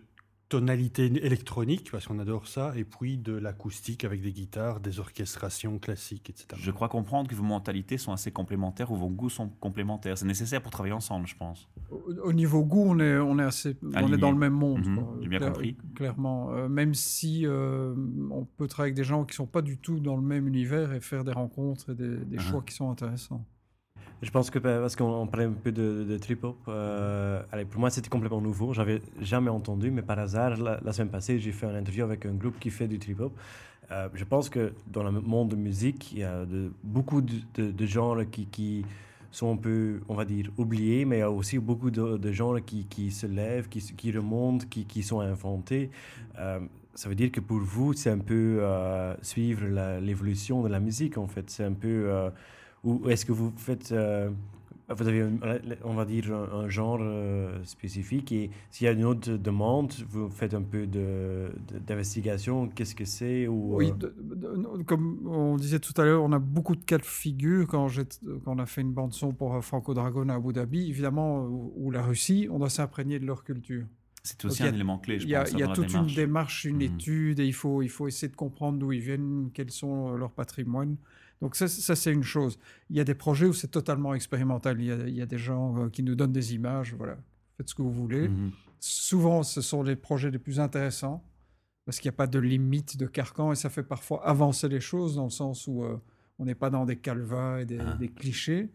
tonalité 0.57 1.05
électronique, 1.25 1.89
parce 1.91 2.05
qu'on 2.07 2.19
adore 2.19 2.47
ça, 2.47 2.73
et 2.75 2.83
puis 2.83 3.17
de 3.17 3.33
l'acoustique 3.33 4.03
avec 4.03 4.21
des 4.21 4.31
guitares, 4.31 4.79
des 4.81 4.99
orchestrations 4.99 5.79
classiques, 5.79 6.29
etc. 6.29 6.45
Je 6.55 6.69
crois 6.69 6.89
comprendre 6.89 7.27
que 7.27 7.33
vos 7.33 7.43
mentalités 7.43 7.97
sont 7.97 8.11
assez 8.11 8.31
complémentaires 8.31 8.91
ou 8.91 8.95
vos 8.95 9.09
goûts 9.09 9.31
sont 9.31 9.49
complémentaires. 9.59 10.15
C'est 10.15 10.27
nécessaire 10.27 10.61
pour 10.61 10.71
travailler 10.71 10.93
ensemble, 10.93 11.25
je 11.27 11.35
pense. 11.35 11.67
Au, 11.89 12.03
au 12.25 12.33
niveau 12.33 12.63
goût, 12.63 12.85
on 12.89 12.99
est, 12.99 13.17
on 13.17 13.39
est 13.39 13.43
assez, 13.43 13.75
on 13.95 14.13
est 14.13 14.17
dans 14.17 14.31
le 14.31 14.37
même 14.37 14.53
monde. 14.53 14.85
Mhm, 14.85 15.05
j'ai 15.21 15.27
bien 15.27 15.39
compris. 15.39 15.75
Clairement, 15.95 16.51
Euh, 16.51 16.69
même 16.69 16.93
si 16.93 17.47
euh, 17.47 17.95
on 18.29 18.45
peut 18.45 18.67
travailler 18.67 18.91
avec 18.91 18.95
des 18.95 19.03
gens 19.03 19.23
qui 19.25 19.35
sont 19.35 19.47
pas 19.47 19.61
du 19.63 19.77
tout 19.79 19.99
dans 19.99 20.15
le 20.15 20.21
même 20.21 20.47
univers 20.47 20.93
et 20.93 20.99
faire 21.01 21.23
des 21.23 21.31
rencontres 21.31 21.89
et 21.91 21.95
des, 21.95 22.17
des 22.17 22.37
Ah. 22.37 22.41
choix 22.41 22.61
qui 22.63 22.75
sont 22.75 22.91
intéressants. 22.91 23.43
Je 24.23 24.31
pense 24.31 24.49
que 24.49 24.57
parce 24.57 24.95
qu'on 24.95 25.27
parlait 25.27 25.47
un 25.47 25.51
peu 25.51 25.73
de, 25.73 26.05
de 26.05 26.17
trip-hop, 26.17 26.55
euh, 26.69 27.41
pour 27.69 27.81
moi 27.81 27.89
c'était 27.89 28.07
complètement 28.07 28.39
nouveau. 28.39 28.73
J'avais 28.73 29.01
jamais 29.19 29.49
entendu, 29.49 29.91
mais 29.91 30.01
par 30.01 30.17
hasard, 30.17 30.55
la, 30.57 30.93
semaine 30.93 31.09
passée, 31.09 31.39
j'ai 31.39 31.51
fait 31.51 31.65
un 31.65 31.75
interview 31.75 32.05
avec 32.05 32.25
un 32.25 32.31
groupe 32.31 32.57
qui 32.57 32.69
fait 32.69 32.87
du 32.87 32.99
trip-hop. 32.99 33.33
Euh, 33.91 34.07
je 34.13 34.23
pense 34.23 34.49
que 34.49 34.71
dans 34.87 35.03
le 35.03 35.11
monde 35.11 35.49
de 35.49 35.57
musique, 35.57 36.13
il 36.13 36.19
y 36.19 36.23
a 36.23 36.45
de, 36.45 36.71
beaucoup 36.83 37.21
de, 37.21 37.69
de, 37.71 37.85
genres 37.85 38.21
qui, 38.31 38.45
qui, 38.45 38.85
sont 39.29 39.51
un 39.51 39.57
peu, 39.57 39.99
on 40.07 40.15
va 40.15 40.23
dire, 40.23 40.49
oubliés, 40.57 41.03
mais 41.03 41.17
il 41.17 41.19
y 41.19 41.23
a 41.23 41.31
aussi 41.31 41.59
beaucoup 41.59 41.91
de, 41.91 42.31
genres 42.31 42.63
qui, 42.65 42.85
qui, 42.85 43.11
se 43.11 43.27
lèvent, 43.27 43.67
qui, 43.67 43.81
qui 43.81 44.11
remontent, 44.13 44.65
qui, 44.69 44.85
qui 44.85 45.03
sont 45.03 45.19
inventés. 45.19 45.89
Euh, 46.39 46.61
ça 46.95 47.09
veut 47.09 47.15
dire 47.15 47.29
que 47.29 47.41
pour 47.41 47.59
vous, 47.59 47.91
c'est 47.91 48.11
un 48.11 48.19
peu 48.19 48.59
euh, 48.61 49.15
suivre 49.21 49.65
l'évolution 49.99 50.63
de 50.63 50.69
la 50.69 50.79
musique, 50.79 51.17
en 51.17 51.27
fait. 51.27 51.49
C'est 51.49 51.65
un 51.65 51.73
peu... 51.73 52.31
ou 52.83 53.09
est-ce 53.09 53.25
que 53.25 53.31
vous 53.31 53.53
faites 53.55 53.93
vous 54.89 55.07
avez, 55.07 55.25
on 55.83 55.93
va 55.93 56.05
dire, 56.05 56.33
un, 56.33 56.69
genre 56.69 56.99
euh, 57.01 57.63
spécifique 57.63 58.31
et 58.31 58.49
s'il 58.69 58.85
y 58.85 58.87
a 58.87 58.91
une 58.91 59.05
autre 59.05 59.31
demande, 59.37 59.93
vous 60.09 60.29
faites 60.29 60.53
un 60.53 60.61
peu 60.61 60.87
d'investigation, 60.87 62.67
qu'est-ce 62.67 62.95
que 62.95 63.05
c'est 63.05 63.47
ou, 63.47 63.75
Oui, 63.75 63.93
euh, 64.03 64.83
comme 64.85 65.25
on 65.27 65.55
disait 65.55 65.79
tout 65.79 65.93
à 66.01 66.05
l'heure, 66.05 66.23
on 66.23 66.31
a 66.31 66.39
beaucoup 66.39 66.75
de 66.75 66.83
cas 66.83 66.97
de 66.97 67.05
figure 67.05 67.67
quand, 67.67 67.87
quand 68.43 68.53
on 68.53 68.59
a 68.59 68.65
fait 68.65 68.81
une 68.81 68.93
bande-son 68.93 69.31
pour 69.31 69.55
euh, 69.55 69.61
Franco 69.61 69.93
Dragon 69.93 70.27
à 70.29 70.35
Abu 70.35 70.53
Dhabi, 70.53 70.89
évidemment, 70.89 71.45
ou, 71.45 71.91
la 71.91 72.01
Russie, 72.01 72.47
on 72.51 72.59
doit 72.59 72.69
s'imprégner 72.69 73.19
de 73.19 73.25
leur 73.25 73.43
culture. 73.43 73.85
C'est 74.21 74.43
aussi 74.45 74.63
un 74.63 74.73
élément 74.73 74.99
clé, 74.99 75.19
je 75.19 75.27
pense. 75.27 75.51
Il 75.51 75.59
y 75.59 75.63
a, 75.63 75.67
toute 75.67 75.93
une 75.93 76.07
démarche, 76.07 76.63
une 76.63 76.77
mmh. 76.77 76.81
étude, 76.81 77.39
et 77.39 77.45
il 77.45 77.53
faut, 77.53 77.81
il 77.81 77.89
faut 77.89 78.07
essayer 78.07 78.29
de 78.29 78.35
comprendre 78.37 78.79
d'où 78.79 78.91
ils 78.93 79.01
viennent, 79.01 79.49
quels 79.53 79.71
sont 79.71 80.13
leurs 80.13 80.31
patrimoines. 80.31 80.95
Donc 81.43 81.57
ça, 81.57 81.67
c'est 81.67 82.13
une 82.13 82.23
chose. 82.23 82.57
Il 82.89 82.95
y 82.95 83.01
a 83.01 83.03
des 83.03 83.15
projets 83.15 83.45
où 83.45 83.51
c'est 83.51 83.67
totalement 83.67 84.13
expérimental. 84.13 84.79
Il 84.79 85.13
y, 85.13 85.21
a, 85.21 85.25
des 85.25 85.37
gens 85.37 85.77
euh, 85.77 85.89
qui 85.89 86.01
nous 86.01 86.15
donnent 86.15 86.31
des 86.31 86.55
images, 86.55 86.95
voilà, 86.97 87.17
faites 87.57 87.67
ce 87.67 87.75
que 87.75 87.81
vous 87.81 87.91
voulez. 87.91 88.29
Mhm. 88.29 88.51
Souvent, 88.79 89.43
ce 89.43 89.59
sont 89.59 89.83
les 89.83 89.97
projets 89.97 90.31
les 90.31 90.39
plus 90.39 90.61
intéressants 90.61 91.21
parce 91.83 91.99
qu'il 91.99 92.07
n'y 92.07 92.15
a 92.15 92.15
pas 92.15 92.27
de 92.27 92.39
limite 92.39 92.95
de 92.95 93.05
carcan 93.07 93.51
et 93.51 93.55
ça 93.55 93.69
fait 93.69 93.83
parfois 93.83 94.25
avancer 94.25 94.69
les 94.69 94.79
choses 94.79 95.17
dans 95.17 95.25
le 95.25 95.31
sens 95.31 95.67
où 95.67 95.83
euh, 95.83 95.97
on 96.39 96.45
n'est 96.45 96.55
pas 96.55 96.69
dans 96.69 96.85
des 96.85 96.95
calvas 96.95 97.59
et 97.59 97.65
des, 97.65 97.77
ah. 97.77 97.97
clichés. 98.15 98.69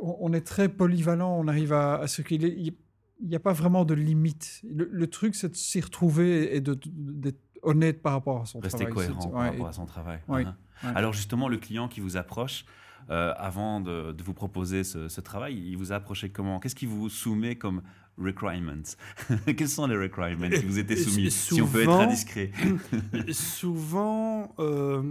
On, 0.00 0.32
est 0.32 0.46
très 0.46 0.68
polyvalent, 0.68 1.36
on 1.36 1.48
arrive 1.48 1.72
à, 1.72 2.06
ce 2.06 2.22
qu'il 2.22 2.44
est. 2.44 2.54
Il 2.56 3.28
n'y 3.28 3.34
a 3.34 3.40
pas 3.40 3.52
vraiment 3.52 3.84
de 3.84 3.94
limite. 3.94 4.62
Le, 4.64 5.06
truc, 5.08 5.34
c'est 5.34 5.48
de 5.48 5.56
s'y 5.56 5.80
retrouver 5.80 6.54
et 6.54 6.60
d'être 6.60 7.40
honnête 7.62 8.02
par 8.02 8.12
rapport 8.12 8.42
à 8.42 8.46
son 8.46 8.60
travail. 8.60 8.86
Rester 8.86 8.92
cohérent 8.92 9.28
par 9.28 9.42
rapport 9.42 9.68
à 9.68 9.72
son 9.72 9.86
travail. 9.86 10.20
Uh-huh. 10.28 10.54
Alors 10.82 11.12
justement, 11.12 11.48
le 11.48 11.58
client 11.58 11.88
qui 11.88 12.00
vous 12.00 12.16
approche, 12.16 12.64
euh, 13.10 13.32
avant 13.36 13.80
de, 13.80 14.14
vous 14.22 14.34
proposer 14.34 14.84
ce, 14.84 15.20
travail, 15.20 15.56
il 15.56 15.76
vous 15.76 15.92
a 15.92 15.96
approché 15.96 16.30
comment? 16.30 16.60
Qu'est-ce 16.60 16.74
qui 16.74 16.86
vous 16.86 17.08
soumet 17.08 17.56
comme 17.56 17.82
requirements 18.18 18.82
Quels 19.56 19.68
sont 19.68 19.86
les 19.86 19.96
requirements 19.96 20.48
qui 20.48 20.64
vous 20.64 20.78
étaient 20.78 20.96
soumis 20.96 21.30
Si 21.30 21.60
on 21.60 21.66
peut 21.66 21.82
être 21.82 21.90
indiscret? 21.90 22.52
souvent, 23.32 24.54
euh, 24.58 25.02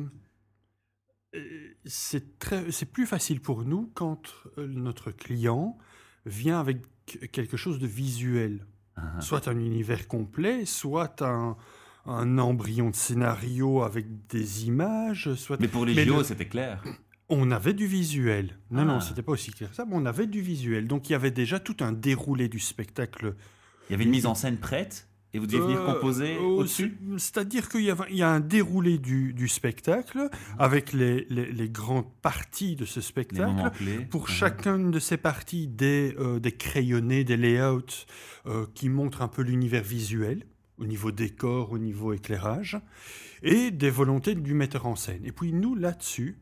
c'est 1.85 2.91
plus 2.91 3.05
facile 3.05 3.41
pour 3.41 3.65
nous 3.65 3.91
quand 3.93 4.33
euh, 4.57 4.67
notre 4.67 5.11
client 5.11 5.77
vient 6.25 6.59
avec 6.59 6.83
quelque 7.31 7.57
chose 7.57 7.79
de 7.79 7.87
visuel. 7.87 8.65
Uh-huh. 8.97 9.21
Soit 9.21 9.47
un 9.47 9.59
univers 9.59 10.07
complet, 10.07 10.65
soit 10.65 11.21
un, 11.21 11.57
un 12.05 12.37
embryon 12.37 12.89
de 12.89 12.95
scénario 12.95 13.83
avec 13.83 14.27
des 14.27 14.65
images. 14.65 15.33
Soit... 15.35 15.59
Mais 15.59 15.67
pour 15.67 15.85
les 15.85 16.05
JO, 16.05 16.23
c'était 16.23 16.47
clair. 16.47 16.83
On 17.29 17.51
avait 17.51 17.73
du 17.73 17.85
visuel. 17.85 18.57
Non, 18.71 18.81
non, 18.81 18.93
non, 18.93 18.97
ah. 18.97 19.01
c'était 19.01 19.21
pas 19.21 19.33
aussi 19.33 19.51
clair 19.51 19.69
que 19.69 19.75
ça, 19.75 19.85
mais 19.85 19.95
on 19.95 20.05
avait 20.05 20.25
du 20.25 20.41
visuel. 20.41 20.87
Donc 20.87 21.09
il 21.09 21.13
y 21.13 21.15
avait 21.15 21.31
déjà 21.31 21.59
tout 21.59 21.77
un 21.81 21.91
déroulé 21.91 22.49
du 22.49 22.59
spectacle. 22.59 23.35
Il 23.89 23.93
y 23.93 23.95
avait 23.95 24.05
une 24.05 24.09
mise 24.09 24.25
en 24.25 24.35
scène 24.35 24.57
prête 24.57 25.09
et 25.33 25.37
vous 25.37 25.45
deviez 25.45 25.59
venir 25.59 25.81
euh, 25.81 25.93
composer 25.93 26.37
euh, 26.37 26.41
au-dessus? 26.41 26.97
C'est-à-dire 27.17 27.69
qu'il 27.69 27.81
y, 27.81 28.15
y, 28.15 28.21
a 28.23 28.29
un 28.29 28.39
déroulé 28.39 28.97
du, 28.97 29.33
du 29.33 29.47
spectacle 29.47 30.29
avec 30.57 30.91
les, 30.91 31.25
les, 31.29 31.69
grandes 31.69 32.11
parties 32.21 32.75
de 32.75 32.85
ce 32.85 32.99
spectacle. 32.99 33.71
Pour 34.09 34.27
chacune 34.27 34.89
de 34.89 34.99
ces 34.99 35.17
parties, 35.17 35.67
des, 35.67 36.15
euh, 36.17 36.39
des 36.39 36.51
crayonnés, 36.51 37.23
des 37.23 37.37
layouts 37.37 38.05
qui 38.73 38.89
montrent 38.89 39.21
un 39.21 39.27
peu 39.27 39.43
l'univers 39.43 39.83
visuel 39.83 40.43
au 40.79 40.85
niveau 40.85 41.11
décor, 41.11 41.71
au 41.71 41.77
niveau 41.77 42.13
éclairage, 42.13 42.79
et 43.43 43.71
des 43.71 43.89
volontés 43.89 44.35
du 44.35 44.53
metteur 44.53 44.85
en 44.85 44.95
scène. 44.95 45.25
Et 45.25 45.31
puis 45.31 45.53
nous, 45.53 45.75
là-dessus, 45.75 46.39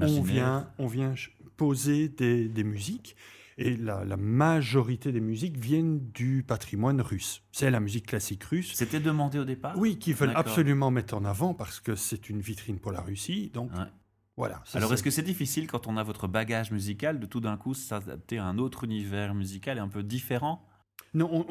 on 0.00 0.22
vient, 0.22 0.68
on 0.78 0.86
vient 0.86 1.14
poser 1.56 2.08
des, 2.08 2.48
des 2.48 2.64
musiques, 2.64 3.16
et 3.58 3.74
la, 3.76 4.04
la, 4.04 4.18
majorité 4.18 5.12
des 5.12 5.20
musiques 5.20 5.56
viennent 5.56 6.10
du 6.12 6.44
patrimoine 6.46 7.00
russe. 7.00 7.42
C'est 7.52 7.70
la 7.70 7.80
musique 7.80 8.06
classique 8.06 8.44
russe. 8.44 8.72
C'était 8.74 9.00
demandé 9.00 9.38
au 9.38 9.46
départ? 9.46 9.78
Oui, 9.78 9.98
qu'ils 9.98 10.14
veulent 10.14 10.36
absolument 10.36 10.90
mettre 10.90 11.14
en 11.14 11.24
avant 11.24 11.54
parce 11.54 11.80
que 11.80 11.94
c'est 11.94 12.28
une 12.28 12.40
vitrine 12.40 12.78
pour 12.78 12.92
la 12.92 13.00
Russie. 13.00 13.50
Donc, 13.54 13.70
Voilà, 14.36 14.62
Alors, 14.74 14.92
est-ce 14.92 15.02
que 15.02 15.10
c'est 15.10 15.22
difficile 15.22 15.66
quand 15.66 15.86
on 15.86 15.96
a 15.96 16.02
votre 16.02 16.28
bagage 16.28 16.70
musical 16.70 17.18
de 17.18 17.24
tout 17.24 17.40
d'un 17.40 17.56
coup 17.56 17.72
s'adapter 17.72 18.36
à 18.36 18.44
un 18.44 18.58
autre 18.58 18.84
univers 18.84 19.34
musical 19.34 19.78
et 19.78 19.80
un 19.80 19.88
peu 19.88 20.02
différent? 20.02 20.62
Non, 21.14 21.46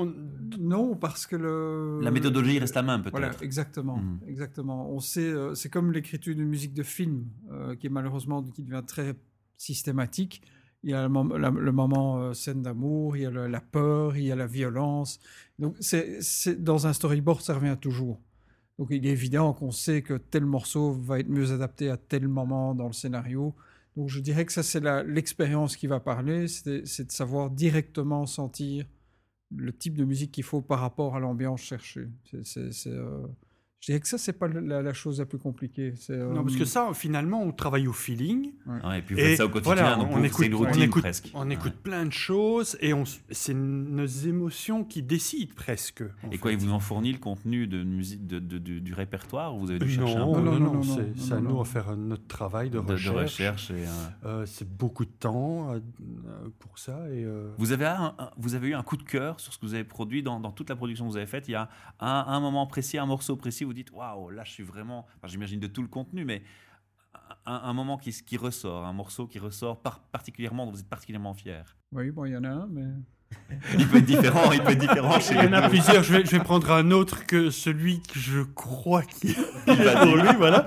non, 0.60 0.96
parce 0.96 1.26
que 1.26 1.36
le... 1.36 2.00
La 2.02 2.12
méthodologie 2.12 2.60
reste 2.60 2.76
la 2.76 2.84
même, 2.84 3.02
peut-être. 3.02 3.12
Voilà, 3.12 3.32
exactement. 3.42 3.98
Hmm. 3.98 4.20
exactement. 4.28 4.92
On 4.92 5.00
sait, 5.00 5.22
euh, 5.22 5.56
c'est 5.56 5.70
comme 5.70 5.92
l'écriture 5.92 6.36
d'une 6.36 6.48
musique 6.48 6.74
de 6.74 6.84
film, 6.84 7.26
euh, 7.52 7.76
qui 7.76 7.88
est 7.88 7.90
malheureusement 7.90 8.44
qui 8.44 8.64
devient 8.64 8.84
très 8.86 9.16
systématique. 9.58 10.42
Il 10.84 10.92
y 10.92 10.94
a 10.94 11.08
le, 11.08 11.72
moment 11.72 12.20
euh, 12.20 12.34
scène 12.34 12.62
d'amour, 12.62 13.18
il 13.18 13.24
y 13.24 13.26
a 13.26 13.32
la 13.32 13.62
peur, 13.62 14.16
il 14.18 14.26
y 14.26 14.32
a 14.32 14.36
la 14.36 14.46
violence. 14.46 15.20
Donc, 15.58 15.76
c'est, 15.80 16.20
dans 16.64 16.86
un 16.86 16.94
storyboard, 16.94 17.42
ça 17.42 17.56
revient 17.56 17.78
toujours. 17.80 18.22
Donc, 18.78 18.90
il 18.92 19.04
est 19.08 19.12
évident 19.12 19.54
qu'on 19.54 19.72
sait 19.72 20.04
que 20.04 20.14
tel 20.14 20.46
morceau 20.46 20.92
va 20.92 21.20
être 21.20 21.30
mieux 21.30 21.54
adapté 21.54 21.90
à 21.90 21.98
tel 21.98 22.28
moment 22.28 22.76
dans 22.76 22.88
le 22.88 22.94
scénario. 22.94 23.56
Donc, 23.98 24.10
je 24.10 24.20
dirais 24.20 24.46
que 24.46 24.52
ça, 24.52 24.62
c'est 24.62 24.84
l'expérience 25.06 25.76
qui 25.76 25.88
va 25.88 26.00
parler, 26.00 26.48
c'est 26.48 27.08
de 27.08 27.12
savoir 27.12 27.50
directement 27.50 28.28
sentir 28.28 28.86
le 29.52 29.74
type 29.74 29.98
de 29.98 30.04
musique 30.04 30.32
qu'il 30.32 30.44
faut 30.44 30.62
par 30.62 30.80
rapport 30.80 31.16
à 31.16 31.20
l'ambiance 31.20 31.62
cherchée. 31.62 32.08
Euh, 32.34 33.28
Je 33.86 33.92
dirais 33.92 34.00
que 34.00 34.08
ça, 34.08 34.18
c'est 34.18 34.34
pas 34.34 34.48
la, 34.48 34.94
chose 34.94 35.20
la 35.20 35.28
plus 35.28 35.38
compliquée. 35.38 35.94
Euh, 36.10 36.34
non, 36.34 36.42
parce 36.42 36.56
que 36.56 36.66
ça, 36.66 36.90
finalement, 36.96 37.44
on 37.44 37.52
travaille 37.52 37.88
au 37.88 37.94
feeling. 37.94 38.54
et 38.96 39.02
puis 39.04 39.14
vous 39.14 39.22
faites 39.22 39.38
ça 39.38 39.46
au 39.46 39.50
quotidien, 39.50 40.00
donc 40.00 40.10
on 40.12 40.24
écoute, 40.24 40.48
une 40.48 40.56
routine 40.56 40.82
on 40.82 40.86
écoute, 40.86 41.02
presque. 41.04 41.30
On 41.36 41.50
écoute 41.52 41.76
plein 41.84 42.04
de 42.04 42.12
choses 42.12 42.80
et 42.82 42.96
on, 42.96 43.04
c'est 43.30 43.54
nos 43.54 44.08
émotions 44.08 44.84
qui 44.84 45.04
décident 45.04 45.54
presque. 45.56 46.04
Et 46.32 46.40
quoi, 46.40 46.52
il 46.52 46.58
vous 46.58 46.72
en 46.72 46.80
fournit 46.80 47.12
le 47.12 47.20
contenu 47.20 47.68
de 47.68 47.84
musique, 47.84 48.26
de, 48.26 48.40
du, 48.40 48.94
répertoire 48.96 49.56
ou 49.56 49.60
vous 49.60 49.70
avez 49.70 49.78
dû 49.78 49.92
chercher 49.92 50.16
un 50.16 50.34
peu 50.34 50.42
Non, 50.42 50.60
non, 50.60 50.74
non, 50.74 50.82
c'est 50.82 51.34
à 51.34 51.40
nous 51.40 51.62
à 51.62 51.66
faire 51.66 51.96
notre 51.96 52.26
travail 52.26 52.72
de, 52.72 52.80
recherche. 52.80 53.14
De 53.14 53.20
recherche 53.20 53.72
euh, 54.26 54.48
c'est 54.48 54.68
beaucoup 54.68 55.06
de 55.06 55.12
temps 55.12 55.76
pour 56.58 56.80
ça. 56.80 57.08
Et, 57.12 57.24
vous, 57.60 57.72
avez 57.72 57.96
vous 58.38 58.56
avez 58.56 58.70
eu 58.70 58.74
un 58.74 58.82
coup 58.82 58.98
de 58.98 59.04
cœur 59.04 59.40
sur 59.40 59.54
ce 59.54 59.60
que 59.60 59.66
vous 59.68 59.76
avez 59.76 59.84
produit 59.84 60.24
dans, 60.24 60.40
dans 60.40 60.52
toute 60.52 60.72
la 60.72 60.76
production 60.76 61.06
que 61.06 61.12
vous 61.12 61.18
avez 61.18 61.28
faite. 61.28 61.48
Il 61.48 61.52
y 61.52 61.56
a 61.56 61.70
un, 62.00 62.26
un 62.28 62.40
moment 62.40 62.66
précis, 62.66 62.98
un 62.98 63.06
morceau 63.06 63.36
précis, 63.36 63.64
vous 63.64 63.75
dites 63.76 63.92
waouh, 63.92 64.30
là 64.30 64.44
je 64.44 64.52
suis 64.52 64.64
vraiment. 64.64 65.06
J'imagine 65.24 65.60
de 65.60 65.68
tout 65.68 65.82
le 65.82 65.88
contenu, 65.88 66.26
mais 66.26 66.42
un, 67.46 67.74
moment 67.74 67.98
qui, 67.98 68.12
qui, 68.12 68.38
ressort, 68.38 68.86
un 68.86 68.94
morceau 68.94 69.28
qui 69.28 69.40
ressort 69.40 69.82
particulièrement, 70.12 70.66
dont 70.66 70.72
vous 70.72 70.80
êtes 70.80 70.90
particulièrement 70.90 71.34
fier. 71.34 71.76
Oui, 71.92 72.12
bon, 72.12 72.26
il 72.26 72.34
y 72.34 72.38
en 72.38 72.44
a 72.44 72.50
un, 72.50 72.68
mais. 72.68 72.86
il 73.78 73.88
peut 73.88 73.98
être 73.98 74.06
différent, 74.06 74.52
il 74.52 74.62
peut 74.62 74.72
être 74.72 74.80
différent. 74.80 75.18
il 75.32 75.36
y 75.36 75.48
en 75.48 75.54
a 75.54 75.68
plusieurs. 75.68 76.04
Je 76.04 76.14
vais, 76.14 76.26
je 76.26 76.32
vais, 76.32 76.44
prendre 76.44 76.72
un 76.72 76.92
autre 76.92 77.26
que 77.26 77.50
celui 77.50 78.02
que 78.02 78.20
je 78.20 78.42
crois 78.42 79.04
qu'il 79.04 79.34
va 79.68 80.06
pour 80.06 80.16
lui. 80.16 80.30
Voilà. 80.38 80.66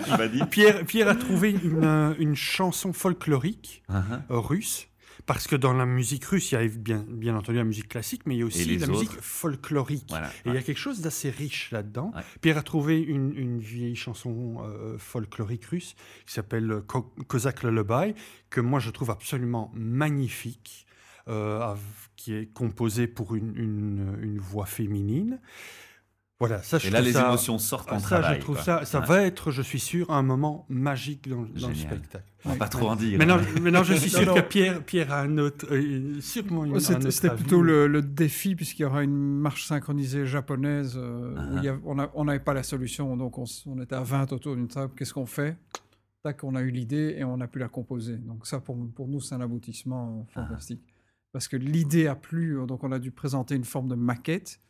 Pierre, 0.51 0.85
Pierre 0.85 1.09
a 1.09 1.15
trouvé 1.15 1.53
une, 1.53 2.15
une 2.19 2.35
chanson 2.35 2.93
folklorique 2.93 3.83
uh-huh. 3.89 4.23
russe 4.29 4.89
parce 5.29 5.47
que 5.47 5.57
dans 5.57 5.75
la 5.75 5.85
musique 5.85 6.25
russe, 6.25 6.53
il 6.53 6.55
y 6.55 6.59
a 6.59 6.67
bien, 6.67 7.05
bien 7.07 7.37
entendu 7.37 7.59
la 7.59 7.65
musique 7.65 7.91
classique, 7.91 8.23
mais 8.25 8.35
il 8.35 8.39
y 8.39 8.43
a 8.43 8.47
aussi 8.47 8.79
la 8.79 8.87
musique 8.87 9.21
folklorique. 9.21 10.11
et 10.11 10.49
il 10.49 10.55
y 10.55 10.57
a 10.57 10.63
quelque 10.63 10.79
chose 10.79 11.03
d'assez 11.03 11.29
riche 11.29 11.71
là-dedans. 11.71 12.13
Pierre 12.41 12.57
a 12.57 12.63
trouvé 12.63 12.99
une, 12.99 13.35
une 13.37 13.61
vieille 13.61 13.95
chanson 13.95 14.57
euh, 14.63 14.97
folklorique 14.97 15.67
russe 15.67 15.97
qui 16.27 16.33
s'appelle 16.33 16.81
Kozak 17.27 17.63
Lullaby, 17.63 18.15
que 18.49 18.63
moi 18.63 18.81
je 18.81 18.89
trouve 18.89 19.11
absolument 19.11 19.71
magnifique. 19.75 20.87
Euh, 21.29 21.75
qui 22.17 22.33
est 22.33 22.47
composée 22.47 23.07
pour 23.07 23.35
une, 23.35 23.55
une, 23.55 24.17
une 24.23 24.39
voix 24.39 24.65
féminine. 24.65 25.41
Voilà, 26.41 26.63
ça, 26.63 26.79
je 26.79 26.87
et 26.87 26.91
là, 26.91 27.01
les 27.01 27.17
émotions 27.17 27.59
sortent 27.59 27.91
en 27.91 27.99
ça, 27.99 28.21
travail. 28.21 28.37
Je 28.37 28.41
trouve 28.43 28.61
ça, 28.63 28.85
ça 28.85 29.01
va 29.01 29.23
être, 29.23 29.51
je 29.51 29.61
suis 29.61 29.81
sûr, 29.81 30.09
un 30.13 30.23
moment 30.23 30.67
magique 30.69 31.29
dans, 31.29 31.43
le 31.43 31.75
spectacle. 31.75 32.25
On 32.45 32.51
va 32.51 32.57
pas 32.57 32.69
trop 32.69 32.91
en 32.91 32.95
dire. 32.95 33.19
Maintenant, 33.19 33.39
maintenant 33.61 33.83
je 33.83 33.95
suis 33.95 34.11
sûr 34.23 34.33
que 34.33 34.41
Pierre, 34.43 34.85
Pierre 34.85 35.13
a 35.13 35.23
un 35.23 35.37
autre, 35.39 35.67
euh, 35.73 36.21
sûrement 36.21 36.65
une, 36.65 36.79
C'était 36.79 37.35
plutôt 37.35 37.61
le, 37.61 38.03
défi, 38.03 38.55
puisqu'il 38.55 38.83
y 38.83 38.85
aura 38.85 39.03
une 39.03 39.17
marche 39.17 39.65
synchronisée 39.65 40.27
japonaise 40.27 40.95
euh, 40.97 41.35
où 41.35 41.59
il 41.59 41.65
y 41.65 41.69
a, 41.69 41.77
on 41.85 42.25
n'avait 42.25 42.39
pas 42.39 42.55
la 42.55 42.63
solution, 42.63 43.17
donc 43.17 43.37
on, 43.37 43.45
on, 43.67 43.83
était 43.83 43.97
à 43.97 44.03
20 44.03 44.33
autour 44.33 44.55
d'une 44.55 44.69
table. 44.69 44.93
Qu'est-ce 44.97 45.15
qu'on 45.15 45.27
fait? 45.27 45.57
Tac, 46.23 46.45
on 46.45 46.55
a 46.55 46.63
eu 46.63 46.71
l'idée 46.71 47.17
et 47.19 47.25
on 47.25 47.41
a 47.41 47.49
pu 47.49 47.59
la 47.59 47.69
composer. 47.69 48.17
Donc 48.17 48.47
ça, 48.47 48.61
pour, 48.61 48.77
pour 48.95 49.09
nous, 49.09 49.21
c'est 49.21 49.35
un 49.35 49.41
aboutissement 49.41 50.25
Ah. 50.37 50.47
fantastique. 50.47 50.83
Parce 51.33 51.49
que 51.49 51.57
l'idée 51.57 52.07
a 52.07 52.15
plu, 52.15 52.59
donc 52.69 52.85
on 52.85 52.93
a 52.93 53.01
dû 53.01 53.11
présenter 53.11 53.57
une 53.57 53.65
forme 53.65 53.89
de 53.89 53.97
maquette. 53.97 54.61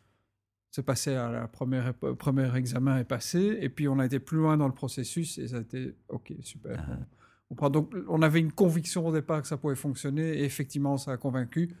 C'est 0.71 0.83
passé 0.83 1.15
à 1.15 1.31
la 1.31 1.47
première, 1.47 1.93
premier 1.93 2.55
examen 2.55 2.99
est 2.99 3.05
passé, 3.05 3.57
et 3.59 3.69
puis 3.69 3.87
on 3.87 3.97
a 3.99 4.05
été 4.05 4.19
plus 4.19 4.37
loin 4.37 4.55
dans 4.55 4.67
le 4.67 4.73
processus 4.73 5.37
et 5.39 5.47
ça 5.47 5.57
a 5.57 5.61
été 5.61 5.95
ok, 6.09 6.33
super. 6.41 6.85
Ah. 6.87 6.97
On, 6.99 7.05
on 7.51 7.55
prend 7.55 7.69
donc, 7.69 7.93
on 8.07 8.21
avait 8.21 8.39
une 8.39 8.51
conviction 8.51 9.07
au 9.07 9.11
départ 9.11 9.41
que 9.41 9.47
ça 9.47 9.57
pouvait 9.57 9.75
fonctionner, 9.75 10.39
et 10.39 10.43
effectivement, 10.43 10.97
ça 10.97 11.11
a 11.13 11.17
convaincu. 11.17 11.75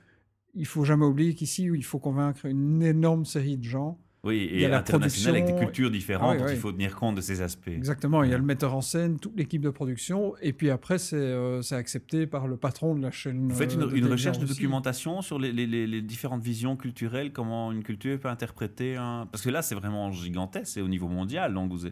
Il 0.55 0.65
faut 0.65 0.83
jamais 0.83 1.05
oublier 1.05 1.35
qu'ici, 1.35 1.65
il 1.65 1.85
faut 1.85 1.99
convaincre 1.99 2.45
une 2.45 2.81
énorme 2.81 3.25
série 3.25 3.57
de 3.57 3.63
gens. 3.63 3.99
Oui, 4.25 4.49
et 4.51 4.65
international 4.65 5.41
avec 5.41 5.45
des 5.55 5.55
cultures 5.65 5.89
différentes, 5.89 6.33
oui, 6.33 6.37
donc 6.39 6.47
oui. 6.49 6.53
il 6.55 6.59
faut 6.59 6.73
tenir 6.73 6.93
compte 6.97 7.15
de 7.15 7.21
ces 7.21 7.41
aspects. 7.41 7.69
Exactement, 7.69 8.21
il 8.23 8.31
y 8.31 8.33
a 8.33 8.37
le 8.37 8.43
metteur 8.43 8.75
en 8.75 8.81
scène, 8.81 9.17
toute 9.17 9.37
l'équipe 9.37 9.61
de 9.61 9.69
production, 9.69 10.33
et 10.41 10.51
puis 10.51 10.69
après, 10.69 10.97
c'est 10.97 11.15
euh, 11.15 11.61
accepté 11.71 12.27
par 12.27 12.47
le 12.49 12.57
patron 12.57 12.95
de 12.95 13.01
la 13.01 13.11
chaîne. 13.11 13.47
Vous 13.47 13.55
faites 13.55 13.73
une, 13.73 13.83
euh, 13.83 13.91
une 13.95 14.07
recherche 14.07 14.37
de 14.37 14.45
documentation 14.45 15.21
sur 15.21 15.39
les, 15.39 15.53
les- 15.53 15.67
les- 15.67 15.87
les 15.87 16.01
différentes 16.01 16.41
visions 16.43 16.75
culturelles, 16.75 17.31
comment 17.31 17.71
une 17.71 17.81
culture 17.83 18.19
peut 18.19 18.27
interpréter 18.27 18.97
un... 18.97 19.25
Parce 19.31 19.41
que 19.41 19.49
là, 19.49 19.61
c'est 19.61 19.75
vraiment 19.75 20.11
gigantesque, 20.11 20.73
c'est 20.73 20.81
au 20.81 20.89
niveau 20.89 21.07
mondial, 21.07 21.53
donc 21.53 21.71
vous 21.71 21.85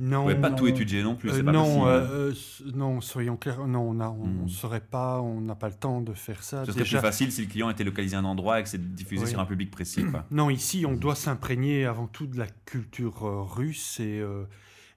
Non, 0.00 0.22
pouvez 0.22 0.36
pas 0.36 0.50
non. 0.50 0.56
tout 0.56 0.66
étudier 0.68 1.02
non 1.02 1.16
plus, 1.16 1.30
Euh, 1.30 1.42
pas 1.42 1.50
non, 1.52 1.86
euh, 1.88 2.30
euh, 2.30 2.34
non, 2.74 3.00
soyons 3.00 3.36
clairs, 3.36 3.66
non, 3.66 3.90
on 3.90 4.00
on 4.00 4.44
ne 4.44 4.48
saurait 4.48 4.80
pas, 4.80 5.20
on 5.20 5.40
n'a 5.40 5.54
pas 5.56 5.68
le 5.68 5.74
temps 5.74 6.00
de 6.00 6.12
faire 6.14 6.42
ça. 6.42 6.64
Ce 6.64 6.70
serait 6.72 6.82
Déjà- 6.84 6.98
plus 6.98 7.06
facile 7.06 7.32
si 7.32 7.42
le 7.42 7.48
client 7.48 7.68
était 7.70 7.82
localisé 7.84 8.14
à 8.14 8.20
un 8.20 8.24
endroit 8.24 8.60
et 8.60 8.62
que 8.62 8.68
c'est 8.68 8.94
diffusé 8.94 9.24
Oui. 9.24 9.30
sur 9.30 9.40
un 9.40 9.44
public 9.46 9.70
précis. 9.70 10.04
quoi. 10.04 10.24
Non, 10.30 10.50
ici, 10.50 10.84
on 10.86 10.94
doit 10.94 11.16
s'imprégner 11.16 11.84
avant 11.84 12.06
tout 12.06 12.26
de 12.26 12.38
la 12.38 12.46
culture 12.64 13.24
euh, 13.26 13.42
russe 13.42 13.98
et 14.00 14.20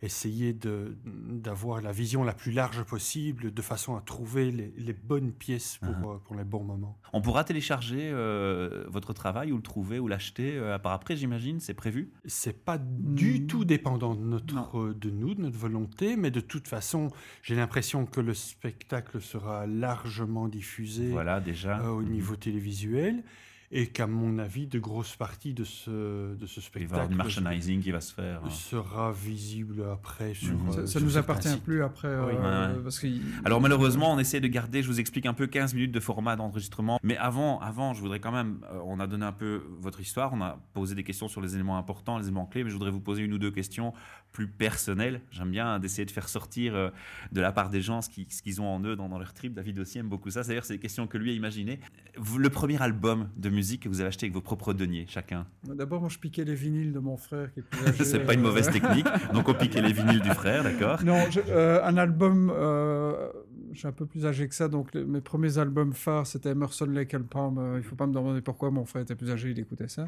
essayer 0.02 0.54
d'avoir 0.54 1.82
la 1.82 1.92
vision 1.92 2.24
la 2.24 2.34
plus 2.34 2.52
large 2.52 2.84
possible 2.84 3.54
de 3.54 3.62
façon 3.62 3.96
à 3.96 4.02
trouver 4.02 4.52
les, 4.52 4.74
les 4.78 4.94
bonnes 4.94 5.32
pièces 5.32 5.78
pour, 5.78 5.92
Uh-huh. 5.92 6.16
euh, 6.16 6.18
pour 6.24 6.36
les 6.36 6.44
bons 6.44 6.64
moments. 6.64 6.98
On 7.14 7.22
pourra 7.22 7.44
télécharger 7.44 8.10
euh, 8.12 8.86
votre 8.88 9.14
travail 9.14 9.52
ou 9.52 9.58
le 9.58 9.62
trouver 9.62 10.00
ou 10.00 10.08
l'acheter 10.08 10.58
euh, 10.58 10.80
par 10.80 10.94
après, 10.94 11.16
j'imagine, 11.16 11.60
c'est 11.60 11.74
prévu? 11.74 12.12
C'est 12.26 12.64
pas 12.66 12.78
du 12.80 13.46
tout 13.46 13.66
dépendant 13.66 14.16
de, 14.16 14.22
notre, 14.24 14.80
euh, 14.80 14.94
de 14.94 15.10
nous, 15.10 15.36
de 15.36 15.42
notre 15.42 15.58
volonté, 15.58 16.16
mais 16.16 16.32
de 16.32 16.40
toute 16.42 16.68
façon, 16.68 17.10
j'ai 17.44 17.56
l'impression 17.56 18.06
que 18.06 18.22
le 18.22 18.34
spectacle 18.34 19.22
sera 19.22 19.68
largement 19.68 20.48
diffusé 20.48 21.10
Voilà, 21.10 21.40
déjà. 21.40 21.80
euh, 21.82 21.90
au 21.90 22.02
Mhm. 22.02 22.10
niveau 22.12 22.36
télévisuel 22.36 23.24
et 23.74 23.88
qu'à 23.88 24.06
mon 24.08 24.38
avis, 24.38 24.68
de 24.68 24.80
grosses 24.80 25.16
parties 25.16 25.54
de 25.54 25.64
ce, 25.64 26.36
de 26.36 26.46
ce 26.46 26.60
Il 26.76 26.88
va 26.88 26.98
y 26.98 27.00
avoir 27.00 27.08
du 27.08 27.14
spectacle 27.16 27.44
merchandising 27.44 27.82
qui 27.82 27.92
va 27.92 28.02
se 28.02 28.14
faire. 28.14 28.42
hein. 28.44 28.50
sera 28.50 29.12
visible 29.12 29.84
après 29.92 30.34
sur. 30.34 30.50
Euh, 30.70 30.86
Ça, 30.86 30.88
sur 30.88 31.02
nous 31.02 31.18
appartient 31.18 31.48
sites. 31.50 31.64
plus 31.64 31.82
après, 31.84 32.10
euh, 32.10 32.26
Oui. 32.28 32.34
Ouais, 32.34 32.76
ouais. 32.78 32.84
parce 32.84 33.00
que 33.00 33.08
il- 33.08 33.22
Alors 33.46 33.62
malheureusement, 33.62 34.12
on 34.14 34.20
essaie 34.20 34.42
de 34.42 34.48
garder, 34.48 34.84
je 34.84 34.88
vous 34.88 35.00
explique 35.00 35.26
un 35.26 35.34
peu 35.34 35.48
15 35.48 35.74
minutes 35.74 35.92
de 35.94 36.00
format 36.02 36.36
d'enregistrement. 36.36 37.00
Mais 37.04 37.16
avant, 37.18 37.60
avant, 37.62 37.94
je 37.94 38.02
voudrais 38.02 38.20
quand 38.20 38.32
même, 38.34 38.60
euh, 38.74 38.80
on 38.86 39.00
a 39.00 39.08
donné 39.08 39.26
un 39.26 39.32
peu 39.32 39.62
votre 39.80 40.02
histoire, 40.02 40.34
on 40.34 40.42
a 40.42 40.60
posé 40.74 40.94
des 40.96 41.04
questions 41.04 41.28
sur 41.30 41.40
les 41.40 41.56
éléments 41.56 41.78
importants, 41.78 42.18
les 42.18 42.26
éléments 42.26 42.46
clés, 42.46 42.64
mais 42.66 42.70
je 42.70 42.76
voudrais 42.76 42.92
vous 42.92 43.00
poser 43.00 43.22
une 43.24 43.34
ou 43.34 43.38
deux 43.38 43.52
questions 43.52 43.94
plus 44.34 44.48
personnelles. 44.48 45.22
J'aime 45.32 45.52
bien 45.52 45.68
hein, 45.76 45.80
d'essayer 45.80 46.06
de 46.06 46.12
faire 46.12 46.28
sortir 46.30 46.92
de 47.32 47.42
la 47.42 47.52
part 47.52 47.70
des 47.70 47.82
gens 47.82 48.02
ce 48.02 48.10
qui- 48.10 48.28
ce 48.30 48.42
qu'ils 48.42 48.60
ont 48.62 48.68
en 48.68 48.82
eux 48.84 48.96
dans, 48.98 49.08
dans 49.10 49.20
leur 49.20 49.34
trip. 49.34 49.54
David 49.54 49.80
aussi 49.80 49.98
aime 49.98 50.10
beaucoup 50.10 50.30
ça. 50.30 50.44
C'est-à-dire, 50.44 50.66
c'est 50.66 50.74
des 50.76 50.80
questions 50.80 51.08
que 51.08 51.18
lui 51.18 51.32
a 51.32 51.34
imaginées. 51.34 51.80
Le 52.38 52.50
premier 52.50 52.82
album 52.82 53.30
de 53.38 53.48
musique 53.50 53.61
que 53.80 53.88
vous 53.90 54.00
avez 54.02 54.08
acheté 54.10 54.26
avec 54.26 54.34
vos 54.34 54.42
propres 54.42 54.74
deniers, 54.74 55.06
chacun. 55.08 55.46
D'abord, 55.64 56.02
moi, 56.02 56.10
je 56.10 56.18
piquais 56.20 56.44
les 56.44 56.56
vinyles 56.56 56.92
de 56.94 57.00
mon 57.00 57.18
frère 57.18 57.52
qui 57.54 57.62
c'est 58.04 58.20
pas 58.26 58.34
une 58.34 58.40
euh, 58.40 58.44
mauvaise 58.44 58.70
technique. 58.72 59.06
Donc 59.34 59.48
on 59.50 59.54
piquait 59.54 59.82
les 59.82 59.94
vinyles 59.94 60.22
du 60.22 60.30
frère, 60.32 60.64
d'accord? 60.64 61.04
Non, 61.04 61.30
je- 61.30 61.40
euh, 61.50 61.84
un 61.84 61.98
album, 61.98 62.52
euh, 62.54 63.30
je 63.74 63.80
suis 63.80 63.88
un 63.88 63.92
peu 63.92 64.06
plus 64.06 64.26
âgé 64.26 64.48
que 64.48 64.56
ça, 64.56 64.68
donc 64.68 64.94
les- 64.94 65.06
mes 65.06 65.22
premiers 65.22 65.58
albums 65.58 65.94
phares, 65.94 66.28
c'était 66.28 66.50
Emerson, 66.50 66.86
Lake 66.86 67.14
and 67.14 67.24
Palm. 67.24 67.58
euh, 67.58 67.78
il 67.78 67.84
faut 67.84 67.96
pas 67.96 68.08
me 68.08 68.14
demander 68.14 68.42
pourquoi, 68.42 68.72
mon 68.72 68.86
frère 68.86 69.02
était 69.04 69.16
plus 69.16 69.32
âgé, 69.32 69.52
il 69.52 69.60
écoutait 69.60 69.88
ça. 69.88 70.08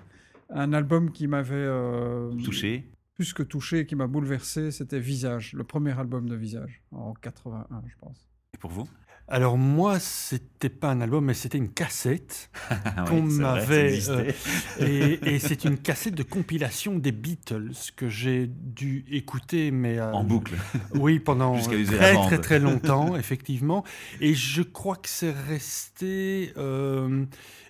Un 0.49 0.73
album 0.73 1.11
qui 1.11 1.27
m'avait 1.27 1.53
euh, 1.55 2.31
Touché. 2.43 2.89
plus 3.15 3.33
que 3.33 3.43
touché, 3.43 3.85
qui 3.85 3.95
m'a 3.95 4.07
bouleversé, 4.07 4.71
c'était 4.71 4.99
Visage, 4.99 5.53
le 5.53 5.63
premier 5.63 5.97
album 5.97 6.27
de 6.27 6.35
Visage, 6.35 6.81
en 6.91 7.13
81, 7.13 7.81
je 7.87 7.95
pense. 7.99 8.29
Et 8.53 8.57
pour 8.57 8.69
vous? 8.71 8.87
Alors 9.29 9.57
moi, 9.57 9.99
c'était 9.99 10.69
pas 10.69 10.89
un 10.89 10.99
album, 11.01 11.25
mais 11.25 11.33
c'était 11.33 11.57
une 11.57 11.69
cassette. 11.71 12.49
Qu'on 13.07 13.25
oui, 13.25 13.39
m'avait, 13.39 13.93
existait. 13.95 14.35
et 14.79 15.19
et 15.35 15.39
c'est 15.39 15.63
une 15.63 15.77
cassette 15.77 16.13
de 16.13 16.23
compilation 16.23 16.99
des 16.99 17.11
Beatles 17.13 17.71
que 17.95 18.09
j'ai 18.09 18.47
dû 18.47 19.05
écouter, 19.09 19.71
mais 19.71 19.97
euh, 19.97 20.11
en 20.11 20.23
boucle. 20.23 20.55
Oui, 20.93 21.19
pendant 21.19 21.57
très 21.61 22.13
très 22.15 22.37
très 22.39 22.59
longtemps, 22.59 23.15
effectivement. 23.15 23.83
Et 24.19 24.33
je 24.35 24.61
crois 24.61 24.97
que 24.97 25.07
c'est 25.09 25.31
resté. 25.31 26.51
euh, 26.57 27.25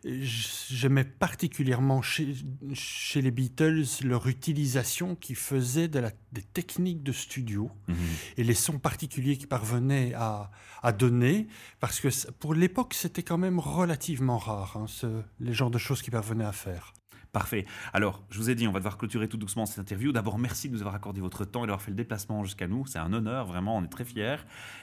J'aimais 0.05 1.03
particulièrement 1.03 2.01
chez, 2.01 2.35
chez 2.73 3.21
les 3.21 3.31
Beatles 3.31 3.83
leur 4.03 4.27
utilisation 4.27 5.15
qui 5.15 5.33
faisait 5.35 5.87
de 5.87 5.99
la, 5.99 6.11
des 6.31 6.41
techniques 6.41 7.03
de 7.03 7.11
studio 7.11 7.71
Mhm. 7.87 7.95
et 8.37 8.43
les 8.43 8.53
sons 8.53 8.79
particuliers 8.79 9.37
qu'ils 9.37 9.47
parvenaient 9.47 10.13
à, 10.15 10.51
à 10.81 10.91
donner, 10.91 11.47
parce 11.79 11.99
que 11.99 12.09
pour 12.33 12.53
l'époque, 12.53 12.93
c'était 12.93 13.23
quand 13.23 13.37
même 13.37 13.59
relativement 13.59 14.37
rare, 14.37 14.77
hein, 14.77 14.85
ce, 14.87 15.21
les 15.39 15.53
genres 15.53 15.71
de 15.71 15.77
choses 15.77 16.01
qu'ils 16.01 16.11
parvenaient 16.11 16.43
à 16.45 16.51
faire. 16.51 16.93
Parfait. 17.33 17.65
Alors, 17.93 18.21
je 18.29 18.37
vous 18.37 18.51
ai 18.51 18.55
dit, 18.55 18.67
on 18.67 18.71
va 18.71 18.77
devoir 18.77 18.95
clôturer 18.99 19.27
tout 19.27 19.37
doucement 19.37 19.65
cette 19.65 19.79
interview. 19.79 20.11
D'abord, 20.11 20.37
merci 20.37 20.69
de 20.69 20.73
nous 20.75 20.81
avoir 20.81 20.93
accordé 20.93 21.19
votre 21.19 21.45
temps 21.45 21.63
et 21.63 21.65
d'avoir 21.65 21.81
fait 21.81 21.89
le 21.89 21.97
déplacement 21.97 22.43
jusqu'à 22.43 22.67
nous. 22.67 22.85
C'est 22.85 22.99
un 22.99 23.11
honneur, 23.11 23.47
vraiment, 23.47 23.75
on 23.75 23.83
est 23.83 23.87
très 23.87 24.05
fiers. 24.05 24.35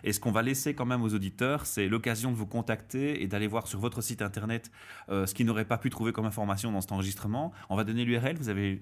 Et 0.02 0.12
ce 0.12 0.18
qu'on 0.18 0.32
va 0.32 0.42
laisser 0.42 0.74
quand 0.74 0.84
même 0.84 1.00
aux 1.02 1.14
auditeurs, 1.14 1.64
c'est 1.64 1.86
l'occasion 1.86 2.32
de 2.32 2.36
vous 2.36 2.46
contacter 2.46 3.22
et 3.22 3.28
d'aller 3.28 3.46
voir 3.46 3.68
sur 3.68 3.78
votre 3.78 4.00
site 4.02 4.20
internet 4.20 4.72
euh, 5.10 5.26
ce 5.26 5.34
qu'ils 5.34 5.46
n'auraient 5.46 5.64
pas 5.64 5.78
pu 5.78 5.90
trouver 5.90 6.12
comme 6.12 6.24
information 6.26 6.72
dans 6.72 6.80
cet 6.80 6.90
enregistrement. 6.90 7.52
On 7.68 7.76
va 7.76 7.84
donner 7.84 8.04
l'URL, 8.04 8.34
vous 8.36 8.48
avez 8.48 8.80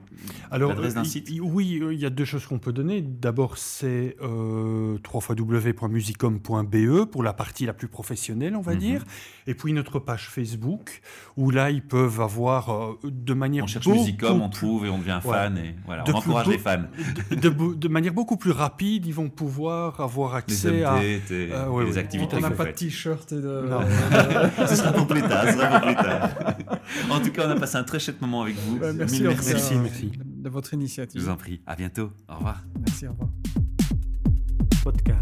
l'adresse 0.50 0.94
d'un 0.94 1.02
euh, 1.02 1.04
site? 1.04 1.28
Oui, 1.42 1.78
euh, 1.82 1.92
il 1.92 2.00
y 2.00 2.06
a 2.06 2.10
deux 2.10 2.24
choses 2.24 2.46
qu'on 2.46 2.58
peut 2.58 2.72
donner. 2.72 3.02
D'abord, 3.02 3.58
c'est 3.58 4.16
euh, 4.22 4.96
www.musicom.be 5.12 7.04
pour 7.04 7.22
la 7.22 7.34
partie 7.34 7.66
la 7.66 7.74
plus 7.74 7.88
professionnelle, 7.88 8.56
on 8.56 8.62
va 8.62 8.72
Mhm. 8.72 8.78
dire. 8.80 9.04
Et 9.46 9.52
puis 9.54 9.74
notre 9.74 9.98
page 9.98 10.30
Facebook, 10.30 11.02
où 11.36 11.50
là, 11.50 11.70
ils 11.70 11.82
peuvent 11.82 12.22
avoir 12.22 12.70
euh, 12.70 12.98
de 13.04 13.34
manière 13.34 13.57
On 13.62 13.66
cherche 13.66 13.84
beaucoup 13.86 13.98
Musicom, 13.98 14.40
on 14.42 14.48
trouve 14.48 14.86
et 14.86 14.88
on 14.88 14.98
devient 14.98 15.20
Ouais. 15.24 15.32
fan. 15.32 15.56
Et 15.58 15.74
voilà, 15.86 16.02
De 16.04 16.12
on 16.12 16.16
encourage 16.16 16.46
beau- 16.46 16.50
les 16.52 16.58
fans. 16.58 16.82
de, 17.30 17.34
de 17.36 17.48
beau- 17.48 17.74
de 17.74 17.88
manière 17.88 18.12
beaucoup 18.12 18.36
plus 18.36 18.50
rapide, 18.52 19.06
ils 19.06 19.14
vont 19.14 19.28
pouvoir 19.28 20.00
avoir 20.00 20.32
Les 20.32 20.38
accès 20.38 20.84
à... 20.84 21.02
et 21.02 21.20
oui, 21.70 21.84
les 21.86 21.92
oui. 21.92 21.98
activités 21.98 22.36
On 22.36 22.40
n'a 22.40 22.50
pas 22.50 22.64
de 22.66 22.70
t-shirt 22.72 23.30
et 23.32 23.36
de... 23.36 23.68
Non. 23.68 23.80
Ce 24.66 24.76
sera 24.76 24.92
pour 24.92 25.06
plus 25.06 25.22
tard, 25.22 25.44
ce 25.46 25.52
sera 25.52 25.68
pour 25.80 25.80
plus 25.88 25.94
tard. 25.96 26.30
en 27.10 27.20
tout 27.20 27.30
cas, 27.32 27.46
on 27.46 27.50
a 27.50 27.56
passé 27.56 27.76
un 27.76 27.84
très 27.84 27.98
chouette 27.98 28.20
moment 28.20 28.42
avec 28.42 28.56
vous. 28.56 28.76
Ouais, 28.78 28.92
merci, 28.92 29.22
merci, 29.22 29.52
euh, 29.74 29.80
merci. 29.82 30.12
de 30.24 30.48
votre 30.48 30.70
Je 30.70 30.76
initiative. 30.76 31.20
vous 31.20 31.28
en 31.28 31.36
prie. 31.36 31.60
À 31.66 31.74
bientôt. 31.76 32.10
Au 32.28 32.36
revoir. 32.36 32.62
Merci, 32.86 33.06
au 33.06 33.10
revoir. 33.10 33.28
Podcast. 34.84 35.17